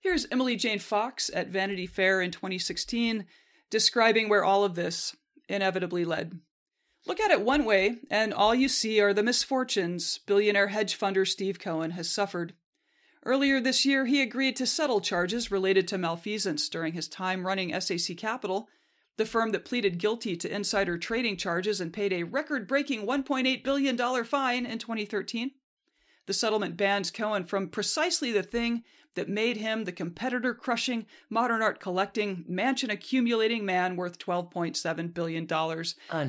Here's 0.00 0.26
Emily 0.30 0.54
Jane 0.54 0.78
Fox 0.78 1.30
at 1.34 1.48
Vanity 1.48 1.86
Fair 1.86 2.20
in 2.20 2.30
2016 2.30 3.24
describing 3.70 4.28
where 4.28 4.44
all 4.44 4.64
of 4.64 4.74
this 4.74 5.14
inevitably 5.48 6.04
led. 6.04 6.40
Look 7.06 7.20
at 7.20 7.30
it 7.30 7.40
one 7.40 7.64
way, 7.64 7.98
and 8.10 8.34
all 8.34 8.54
you 8.54 8.68
see 8.68 9.00
are 9.00 9.14
the 9.14 9.22
misfortunes 9.22 10.18
billionaire 10.26 10.68
hedge 10.68 10.98
funder 10.98 11.26
Steve 11.26 11.58
Cohen 11.58 11.92
has 11.92 12.10
suffered. 12.10 12.54
Earlier 13.24 13.60
this 13.60 13.84
year, 13.84 14.06
he 14.06 14.22
agreed 14.22 14.56
to 14.56 14.66
settle 14.66 15.00
charges 15.00 15.50
related 15.50 15.88
to 15.88 15.98
malfeasance 15.98 16.68
during 16.68 16.92
his 16.92 17.08
time 17.08 17.46
running 17.46 17.78
SAC 17.80 18.16
Capital, 18.16 18.68
the 19.16 19.26
firm 19.26 19.50
that 19.50 19.64
pleaded 19.64 19.98
guilty 19.98 20.36
to 20.36 20.54
insider 20.54 20.96
trading 20.96 21.36
charges 21.36 21.80
and 21.80 21.92
paid 21.92 22.12
a 22.12 22.22
record 22.22 22.68
breaking 22.68 23.06
$1.8 23.06 23.64
billion 23.64 24.24
fine 24.24 24.64
in 24.64 24.78
2013. 24.78 25.50
The 26.28 26.34
settlement 26.34 26.76
bans 26.76 27.10
Cohen 27.10 27.44
from 27.44 27.70
precisely 27.70 28.32
the 28.32 28.42
thing 28.42 28.84
that 29.14 29.30
made 29.30 29.56
him 29.56 29.84
the 29.84 29.92
competitor 29.92 30.52
crushing, 30.52 31.06
modern 31.30 31.62
art 31.62 31.80
collecting, 31.80 32.44
mansion 32.46 32.90
accumulating 32.90 33.64
man 33.64 33.96
worth 33.96 34.18
$12.7 34.18 35.14
billion 35.14 35.48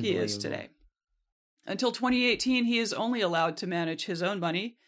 he 0.00 0.16
is 0.16 0.38
today. 0.38 0.70
Until 1.66 1.92
2018, 1.92 2.64
he 2.64 2.78
is 2.78 2.94
only 2.94 3.20
allowed 3.20 3.58
to 3.58 3.66
manage 3.66 4.06
his 4.06 4.22
own 4.22 4.40
money, 4.40 4.78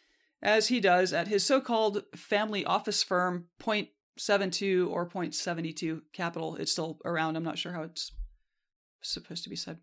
as 0.40 0.68
he 0.68 0.80
does 0.80 1.12
at 1.12 1.28
his 1.28 1.44
so 1.44 1.60
called 1.60 2.04
family 2.16 2.64
office 2.64 3.02
firm, 3.02 3.48
Point 3.58 3.90
72 4.16 4.88
or 4.90 5.06
0.72 5.06 6.00
capital. 6.14 6.56
It's 6.56 6.72
still 6.72 7.00
around. 7.04 7.36
I'm 7.36 7.44
not 7.44 7.58
sure 7.58 7.74
how 7.74 7.82
it's 7.82 8.12
supposed 9.02 9.44
to 9.44 9.50
be 9.50 9.56
said. 9.56 9.76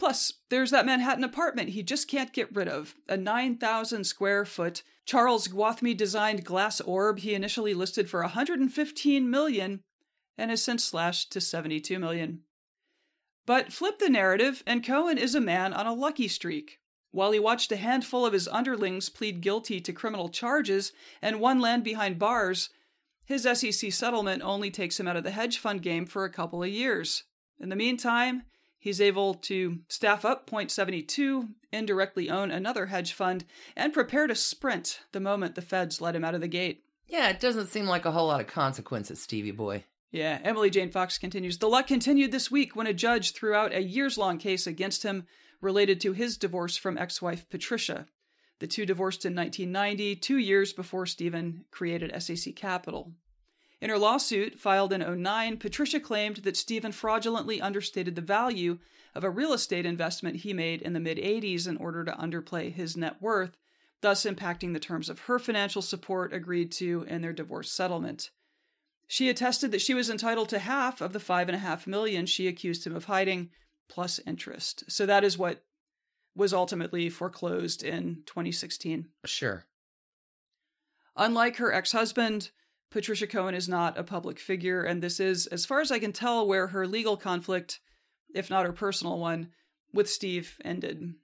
Plus, 0.00 0.32
there's 0.48 0.70
that 0.70 0.86
Manhattan 0.86 1.24
apartment 1.24 1.68
he 1.68 1.82
just 1.82 2.08
can't 2.08 2.32
get 2.32 2.56
rid 2.56 2.68
of. 2.68 2.94
A 3.06 3.18
9,000 3.18 4.04
square 4.04 4.46
foot 4.46 4.82
Charles 5.04 5.46
Gwathmey 5.46 5.94
designed 5.94 6.42
glass 6.42 6.80
orb 6.80 7.18
he 7.18 7.34
initially 7.34 7.74
listed 7.74 8.08
for 8.08 8.22
115 8.22 9.30
million 9.30 9.82
and 10.38 10.50
has 10.50 10.62
since 10.62 10.84
slashed 10.84 11.30
to 11.32 11.40
72 11.42 11.98
million. 11.98 12.40
But 13.44 13.74
flip 13.74 13.98
the 13.98 14.08
narrative, 14.08 14.62
and 14.66 14.82
Cohen 14.82 15.18
is 15.18 15.34
a 15.34 15.40
man 15.40 15.74
on 15.74 15.86
a 15.86 15.92
lucky 15.92 16.28
streak. 16.28 16.78
While 17.10 17.32
he 17.32 17.38
watched 17.38 17.70
a 17.70 17.76
handful 17.76 18.24
of 18.24 18.32
his 18.32 18.48
underlings 18.48 19.10
plead 19.10 19.42
guilty 19.42 19.82
to 19.82 19.92
criminal 19.92 20.30
charges 20.30 20.94
and 21.20 21.40
one 21.40 21.60
land 21.60 21.84
behind 21.84 22.18
bars, 22.18 22.70
his 23.26 23.42
SEC 23.42 23.92
settlement 23.92 24.40
only 24.40 24.70
takes 24.70 24.98
him 24.98 25.06
out 25.06 25.16
of 25.16 25.24
the 25.24 25.30
hedge 25.32 25.58
fund 25.58 25.82
game 25.82 26.06
for 26.06 26.24
a 26.24 26.32
couple 26.32 26.62
of 26.62 26.70
years. 26.70 27.24
In 27.58 27.68
the 27.68 27.76
meantime, 27.76 28.44
He's 28.80 29.00
able 29.00 29.34
to 29.34 29.80
staff 29.88 30.24
up 30.24 30.46
Point 30.46 30.70
72, 30.70 31.50
indirectly 31.70 32.30
own 32.30 32.50
another 32.50 32.86
hedge 32.86 33.12
fund, 33.12 33.44
and 33.76 33.92
prepare 33.92 34.26
to 34.26 34.34
sprint 34.34 35.00
the 35.12 35.20
moment 35.20 35.54
the 35.54 35.62
feds 35.62 36.00
let 36.00 36.16
him 36.16 36.24
out 36.24 36.34
of 36.34 36.40
the 36.40 36.48
gate. 36.48 36.82
Yeah, 37.06 37.28
it 37.28 37.40
doesn't 37.40 37.66
seem 37.66 37.86
like 37.86 38.06
a 38.06 38.12
whole 38.12 38.28
lot 38.28 38.40
of 38.40 38.46
consequences, 38.46 39.20
Stevie 39.20 39.50
boy. 39.50 39.84
Yeah, 40.10 40.38
Emily 40.42 40.70
Jane 40.70 40.90
Fox 40.90 41.18
continues. 41.18 41.58
The 41.58 41.68
luck 41.68 41.86
continued 41.86 42.32
this 42.32 42.50
week 42.50 42.74
when 42.74 42.86
a 42.86 42.94
judge 42.94 43.32
threw 43.32 43.54
out 43.54 43.74
a 43.74 43.82
years 43.82 44.16
long 44.16 44.38
case 44.38 44.66
against 44.66 45.02
him 45.02 45.26
related 45.60 46.00
to 46.00 46.14
his 46.14 46.38
divorce 46.38 46.76
from 46.76 46.96
ex 46.96 47.20
wife 47.20 47.48
Patricia. 47.50 48.06
The 48.60 48.66
two 48.66 48.86
divorced 48.86 49.26
in 49.26 49.34
1990, 49.34 50.16
two 50.16 50.38
years 50.38 50.72
before 50.72 51.04
Stephen 51.04 51.64
created 51.70 52.12
SAC 52.22 52.56
Capital. 52.56 53.12
In 53.80 53.88
her 53.88 53.98
lawsuit, 53.98 54.58
filed 54.58 54.92
in 54.92 55.22
09, 55.22 55.56
Patricia 55.56 56.00
claimed 56.00 56.36
that 56.38 56.56
Stephen 56.56 56.92
fraudulently 56.92 57.60
understated 57.60 58.14
the 58.14 58.20
value 58.20 58.78
of 59.14 59.24
a 59.24 59.30
real 59.30 59.52
estate 59.52 59.86
investment 59.86 60.36
he 60.36 60.52
made 60.52 60.82
in 60.82 60.92
the 60.92 61.00
mid 61.00 61.18
80s 61.18 61.66
in 61.66 61.76
order 61.78 62.04
to 62.04 62.12
underplay 62.12 62.72
his 62.72 62.96
net 62.96 63.20
worth, 63.20 63.56
thus 64.02 64.24
impacting 64.24 64.72
the 64.72 64.80
terms 64.80 65.08
of 65.08 65.20
her 65.20 65.38
financial 65.38 65.82
support 65.82 66.32
agreed 66.32 66.70
to 66.72 67.04
in 67.08 67.22
their 67.22 67.32
divorce 67.32 67.72
settlement. 67.72 68.30
She 69.06 69.28
attested 69.28 69.72
that 69.72 69.80
she 69.80 69.94
was 69.94 70.08
entitled 70.08 70.50
to 70.50 70.60
half 70.60 71.00
of 71.00 71.12
the 71.12 71.18
five 71.18 71.48
and 71.48 71.56
a 71.56 71.60
half 71.60 71.86
million 71.86 72.26
she 72.26 72.46
accused 72.46 72.86
him 72.86 72.94
of 72.94 73.06
hiding, 73.06 73.50
plus 73.88 74.20
interest. 74.26 74.84
So 74.88 75.04
that 75.06 75.24
is 75.24 75.36
what 75.36 75.64
was 76.36 76.54
ultimately 76.54 77.10
foreclosed 77.10 77.82
in 77.82 78.22
2016. 78.26 79.08
Sure. 79.24 79.64
Unlike 81.16 81.56
her 81.56 81.72
ex 81.72 81.90
husband, 81.90 82.50
Patricia 82.90 83.26
Cohen 83.26 83.54
is 83.54 83.68
not 83.68 83.96
a 83.96 84.02
public 84.02 84.38
figure, 84.38 84.82
and 84.82 85.00
this 85.00 85.20
is, 85.20 85.46
as 85.46 85.64
far 85.64 85.80
as 85.80 85.92
I 85.92 86.00
can 86.00 86.12
tell, 86.12 86.46
where 86.46 86.68
her 86.68 86.86
legal 86.86 87.16
conflict, 87.16 87.80
if 88.34 88.50
not 88.50 88.66
her 88.66 88.72
personal 88.72 89.18
one, 89.18 89.50
with 89.92 90.10
Steve 90.10 90.58
ended. 90.64 91.14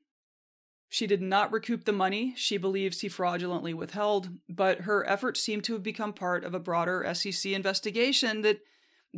She 0.88 1.09
did 1.09 1.20
not 1.20 1.52
recoup 1.52 1.85
the 1.85 1.92
money 1.92 2.35
she 2.37 2.57
believes 2.57 3.00
he 3.00 3.09
fraudulently 3.09 3.74
withheld, 3.74 4.31
but 4.48 4.83
her 4.83 5.07
efforts 5.09 5.42
seem 5.42 5.61
to 5.62 5.72
have 5.72 5.83
become 5.83 6.12
part 6.12 6.44
of 6.44 6.55
a 6.55 6.61
broader 6.61 7.05
SEC 7.12 7.50
investigation 7.52 8.42
that 8.42 8.61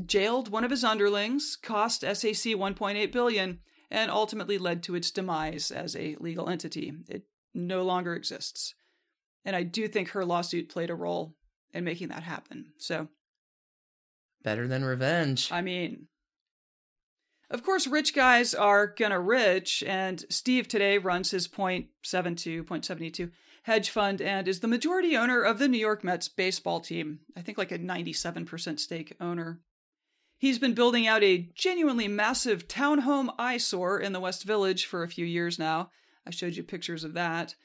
jailed 0.06 0.48
one 0.48 0.64
of 0.64 0.70
his 0.70 0.84
underlings, 0.84 1.56
cost 1.56 2.00
SAC 2.00 2.54
1.8 2.54 3.12
billion, 3.12 3.60
and 3.90 4.10
ultimately 4.10 4.56
led 4.56 4.82
to 4.82 4.94
its 4.94 5.10
demise 5.10 5.70
as 5.70 5.94
a 5.94 6.16
legal 6.18 6.48
entity. 6.48 6.94
It 7.08 7.24
no 7.52 7.82
longer 7.82 8.14
exists. 8.14 8.74
And 9.44 9.54
I 9.54 9.62
do 9.62 9.88
think 9.88 10.10
her 10.10 10.24
lawsuit 10.24 10.68
played 10.68 10.90
a 10.90 10.94
role 10.94 11.34
and 11.72 11.84
making 11.84 12.08
that 12.08 12.22
happen. 12.22 12.72
So, 12.78 13.08
better 14.42 14.68
than 14.68 14.84
revenge. 14.84 15.50
I 15.52 15.60
mean, 15.60 16.08
of 17.50 17.62
course, 17.62 17.86
rich 17.86 18.14
guys 18.14 18.54
are 18.54 18.86
gonna 18.86 19.20
rich, 19.20 19.82
and 19.86 20.24
Steve 20.28 20.68
today 20.68 20.98
runs 20.98 21.30
his 21.30 21.48
0.72, 21.48 22.64
0.72 22.64 23.30
hedge 23.68 23.90
fund 23.90 24.22
and 24.22 24.48
is 24.48 24.60
the 24.60 24.68
majority 24.68 25.16
owner 25.16 25.42
of 25.42 25.58
the 25.58 25.68
New 25.68 25.78
York 25.78 26.02
Mets 26.02 26.28
baseball 26.28 26.80
team. 26.80 27.20
I 27.36 27.42
think 27.42 27.58
like 27.58 27.70
a 27.70 27.78
97% 27.78 28.80
stake 28.80 29.14
owner. 29.20 29.60
He's 30.38 30.58
been 30.58 30.72
building 30.72 31.06
out 31.06 31.22
a 31.22 31.50
genuinely 31.54 32.08
massive 32.08 32.68
townhome 32.68 33.34
eyesore 33.38 34.00
in 34.00 34.12
the 34.12 34.20
West 34.20 34.44
Village 34.44 34.86
for 34.86 35.02
a 35.02 35.08
few 35.08 35.26
years 35.26 35.58
now. 35.58 35.90
I 36.26 36.30
showed 36.30 36.54
you 36.54 36.62
pictures 36.62 37.04
of 37.04 37.14
that. 37.14 37.56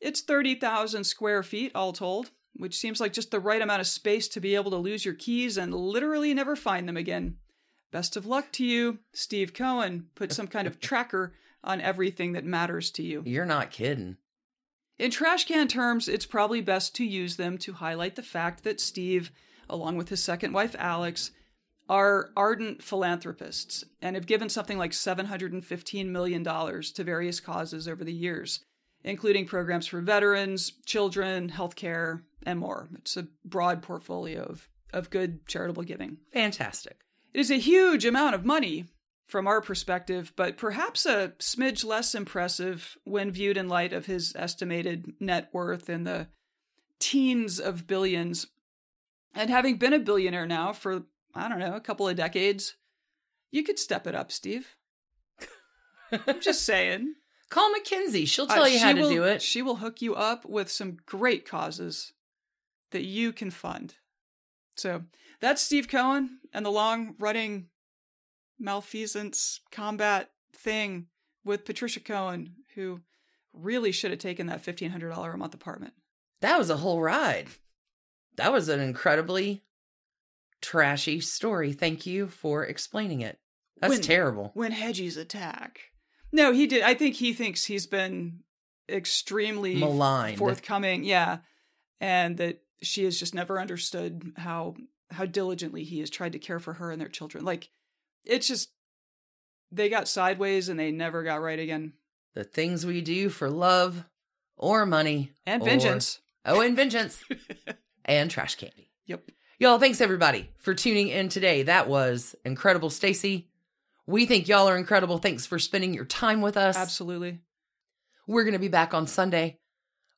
It's 0.00 0.20
30,000 0.20 1.04
square 1.04 1.42
feet, 1.42 1.72
all 1.74 1.92
told, 1.92 2.30
which 2.54 2.78
seems 2.78 3.00
like 3.00 3.12
just 3.12 3.30
the 3.30 3.40
right 3.40 3.62
amount 3.62 3.80
of 3.80 3.86
space 3.86 4.28
to 4.28 4.40
be 4.40 4.54
able 4.54 4.70
to 4.70 4.76
lose 4.76 5.04
your 5.04 5.14
keys 5.14 5.56
and 5.56 5.74
literally 5.74 6.34
never 6.34 6.56
find 6.56 6.88
them 6.88 6.96
again. 6.96 7.36
Best 7.90 8.16
of 8.16 8.26
luck 8.26 8.52
to 8.52 8.64
you, 8.64 8.98
Steve 9.12 9.54
Cohen. 9.54 10.06
Put 10.14 10.32
some 10.32 10.46
kind 10.46 10.66
of 10.66 10.80
tracker 10.80 11.34
on 11.64 11.80
everything 11.80 12.32
that 12.32 12.44
matters 12.44 12.90
to 12.92 13.02
you. 13.02 13.22
You're 13.24 13.44
not 13.44 13.70
kidding. 13.70 14.16
In 14.98 15.10
trash 15.10 15.44
can 15.44 15.68
terms, 15.68 16.08
it's 16.08 16.26
probably 16.26 16.60
best 16.60 16.94
to 16.96 17.04
use 17.04 17.36
them 17.36 17.56
to 17.58 17.74
highlight 17.74 18.16
the 18.16 18.22
fact 18.22 18.64
that 18.64 18.80
Steve, 18.80 19.30
along 19.70 19.96
with 19.96 20.08
his 20.08 20.22
second 20.22 20.52
wife 20.52 20.74
Alex, 20.78 21.30
are 21.88 22.30
ardent 22.36 22.82
philanthropists 22.82 23.84
and 24.02 24.16
have 24.16 24.26
given 24.26 24.48
something 24.48 24.76
like 24.76 24.90
$715 24.90 26.06
million 26.06 26.44
to 26.44 27.04
various 27.04 27.40
causes 27.40 27.88
over 27.88 28.04
the 28.04 28.12
years, 28.12 28.60
including 29.04 29.46
programs 29.46 29.86
for 29.86 30.00
veterans, 30.00 30.72
children, 30.84 31.50
healthcare, 31.50 32.22
and 32.44 32.58
more. 32.58 32.88
It's 32.96 33.16
a 33.16 33.28
broad 33.44 33.82
portfolio 33.82 34.42
of, 34.42 34.68
of 34.92 35.10
good 35.10 35.46
charitable 35.46 35.84
giving. 35.84 36.18
Fantastic. 36.32 36.98
It 37.34 37.40
is 37.40 37.50
a 37.50 37.56
huge 37.56 38.04
amount 38.04 38.34
of 38.34 38.44
money 38.44 38.86
from 39.26 39.46
our 39.46 39.60
perspective, 39.60 40.32
but 40.36 40.56
perhaps 40.56 41.04
a 41.04 41.34
smidge 41.38 41.84
less 41.84 42.14
impressive 42.14 42.96
when 43.04 43.30
viewed 43.30 43.58
in 43.58 43.68
light 43.68 43.92
of 43.92 44.06
his 44.06 44.34
estimated 44.34 45.12
net 45.20 45.50
worth 45.52 45.90
in 45.90 46.04
the 46.04 46.28
teens 46.98 47.60
of 47.60 47.86
billions. 47.86 48.46
And 49.34 49.50
having 49.50 49.76
been 49.76 49.92
a 49.92 49.98
billionaire 49.98 50.46
now 50.46 50.72
for, 50.72 51.02
I 51.34 51.48
don't 51.48 51.58
know, 51.58 51.74
a 51.74 51.80
couple 51.80 52.08
of 52.08 52.16
decades, 52.16 52.76
you 53.50 53.62
could 53.62 53.78
step 53.78 54.06
it 54.06 54.14
up, 54.14 54.32
Steve. 54.32 54.76
I'm 56.26 56.40
just 56.40 56.64
saying. 56.64 57.14
Call 57.50 57.72
MacKenzie. 57.72 58.26
She'll 58.26 58.46
tell 58.46 58.64
uh, 58.64 58.68
you 58.68 58.78
how 58.78 58.92
to 58.92 59.02
will, 59.02 59.10
do 59.10 59.24
it. 59.24 59.42
She 59.42 59.62
will 59.62 59.76
hook 59.76 60.02
you 60.02 60.14
up 60.14 60.44
with 60.46 60.70
some 60.70 60.98
great 61.06 61.48
causes 61.48 62.12
that 62.90 63.04
you 63.04 63.32
can 63.32 63.50
fund. 63.50 63.94
So 64.76 65.04
that's 65.40 65.62
Steve 65.62 65.88
Cohen 65.88 66.38
and 66.52 66.64
the 66.64 66.70
long 66.70 67.14
running 67.18 67.68
malfeasance 68.58 69.60
combat 69.70 70.30
thing 70.54 71.06
with 71.44 71.64
Patricia 71.64 72.00
Cohen, 72.00 72.54
who 72.74 73.00
really 73.52 73.92
should 73.92 74.10
have 74.10 74.20
taken 74.20 74.46
that 74.46 74.62
$1,500 74.62 75.34
a 75.34 75.36
month 75.36 75.54
apartment. 75.54 75.94
That 76.40 76.58
was 76.58 76.70
a 76.70 76.76
whole 76.76 77.00
ride. 77.00 77.48
That 78.36 78.52
was 78.52 78.68
an 78.68 78.80
incredibly 78.80 79.64
trashy 80.60 81.20
story. 81.20 81.72
Thank 81.72 82.06
you 82.06 82.28
for 82.28 82.64
explaining 82.64 83.20
it. 83.20 83.38
That's 83.80 83.94
when, 83.94 84.02
terrible. 84.02 84.50
When 84.54 84.72
hedgies 84.72 85.16
attack. 85.16 85.80
No, 86.32 86.52
he 86.52 86.66
did. 86.66 86.82
I 86.82 86.94
think 86.94 87.16
he 87.16 87.32
thinks 87.32 87.64
he's 87.64 87.86
been 87.86 88.40
extremely 88.88 89.76
maligned, 89.76 90.38
forthcoming. 90.38 91.04
Yeah, 91.04 91.38
and 92.00 92.36
that 92.38 92.62
she 92.82 93.04
has 93.04 93.18
just 93.18 93.34
never 93.34 93.60
understood 93.60 94.32
how 94.36 94.74
how 95.10 95.24
diligently 95.24 95.84
he 95.84 96.00
has 96.00 96.10
tried 96.10 96.32
to 96.32 96.38
care 96.38 96.60
for 96.60 96.74
her 96.74 96.90
and 96.90 97.00
their 97.00 97.08
children. 97.08 97.44
Like 97.44 97.70
it's 98.24 98.48
just 98.48 98.70
they 99.72 99.88
got 99.88 100.08
sideways 100.08 100.68
and 100.68 100.78
they 100.78 100.90
never 100.90 101.22
got 101.22 101.42
right 101.42 101.58
again. 101.58 101.94
The 102.34 102.44
things 102.44 102.86
we 102.86 103.00
do 103.00 103.28
for 103.28 103.50
love 103.50 104.04
or 104.56 104.86
money 104.86 105.32
and 105.46 105.62
or, 105.62 105.66
vengeance. 105.66 106.20
Oh, 106.44 106.60
and 106.60 106.76
vengeance 106.76 107.22
and 108.04 108.30
trash 108.30 108.54
candy. 108.56 108.90
Yep. 109.06 109.30
Y'all, 109.58 109.78
thanks 109.78 110.00
everybody 110.00 110.50
for 110.58 110.74
tuning 110.74 111.08
in 111.08 111.28
today. 111.28 111.64
That 111.64 111.88
was 111.88 112.36
incredible, 112.44 112.90
Stacy. 112.90 113.48
We 114.06 114.24
think 114.24 114.48
y'all 114.48 114.68
are 114.68 114.78
incredible. 114.78 115.18
Thanks 115.18 115.46
for 115.46 115.58
spending 115.58 115.92
your 115.92 116.04
time 116.04 116.40
with 116.40 116.56
us. 116.56 116.76
Absolutely. 116.76 117.40
We're 118.26 118.44
going 118.44 118.52
to 118.54 118.58
be 118.58 118.68
back 118.68 118.94
on 118.94 119.06
Sunday 119.06 119.58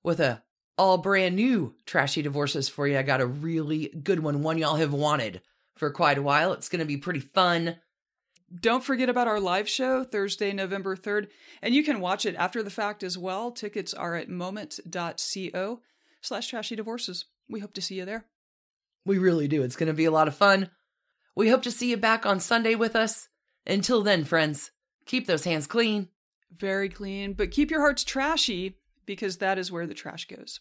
with 0.03 0.21
a 0.21 0.43
all 0.81 0.97
brand 0.97 1.37
new 1.37 1.75
trashy 1.85 2.23
divorces 2.23 2.71
for 2.71 2.89
you. 2.89 2.97
I 2.97 3.03
got 3.03 3.21
a 3.21 3.27
really 3.27 3.89
good 3.89 4.21
one, 4.21 4.43
one 4.43 4.57
y'all 4.57 4.77
have 4.77 4.95
wanted 4.95 5.43
for 5.77 5.91
quite 5.91 6.17
a 6.17 6.23
while. 6.23 6.55
It's 6.55 6.71
going 6.71 6.81
to 6.81 6.87
be 6.87 6.97
pretty 6.97 7.21
fun. 7.21 7.77
Don't 8.59 8.83
forget 8.83 9.11
about 9.11 9.29
our 9.29 9.39
live 9.39 9.69
show 9.69 10.05
Thursday, 10.05 10.55
November 10.55 10.97
3rd, 10.97 11.29
and 11.61 11.75
you 11.75 11.85
can 11.85 12.01
watch 12.01 12.25
it 12.25 12.35
after 12.35 12.63
the 12.63 12.71
fact 12.71 13.03
as 13.03 13.19
well. 13.19 13.51
Tickets 13.51 13.93
are 13.93 14.17
at 14.17 14.31
moment.co 14.31 15.81
slash 16.23 16.47
trashy 16.49 16.77
divorces. 16.77 17.27
We 17.47 17.61
hope 17.61 17.75
to 17.75 17.83
see 17.83 17.97
you 17.97 18.07
there. 18.07 18.25
We 19.05 19.19
really 19.19 19.49
do. 19.49 19.63
It's 19.63 19.77
going 19.77 19.89
to 19.89 19.93
be 19.93 20.07
a 20.07 20.11
lot 20.11 20.29
of 20.29 20.35
fun. 20.35 20.71
We 21.37 21.51
hope 21.51 21.63
to 21.65 21.71
see 21.71 21.91
you 21.91 21.99
back 21.99 22.25
on 22.25 22.41
Sunday 22.41 22.75
with 22.75 22.97
us. 22.97 23.29
Until 23.67 24.01
then, 24.01 24.25
friends, 24.25 24.71
keep 25.05 25.27
those 25.27 25.45
hands 25.45 25.67
clean. 25.67 26.09
Very 26.57 26.89
clean, 26.89 27.35
but 27.35 27.51
keep 27.51 27.71
your 27.71 27.81
hearts 27.81 28.03
trashy 28.03 28.79
because 29.05 29.37
that 29.37 29.59
is 29.59 29.71
where 29.71 29.87
the 29.87 29.93
trash 29.93 30.27
goes. 30.27 30.61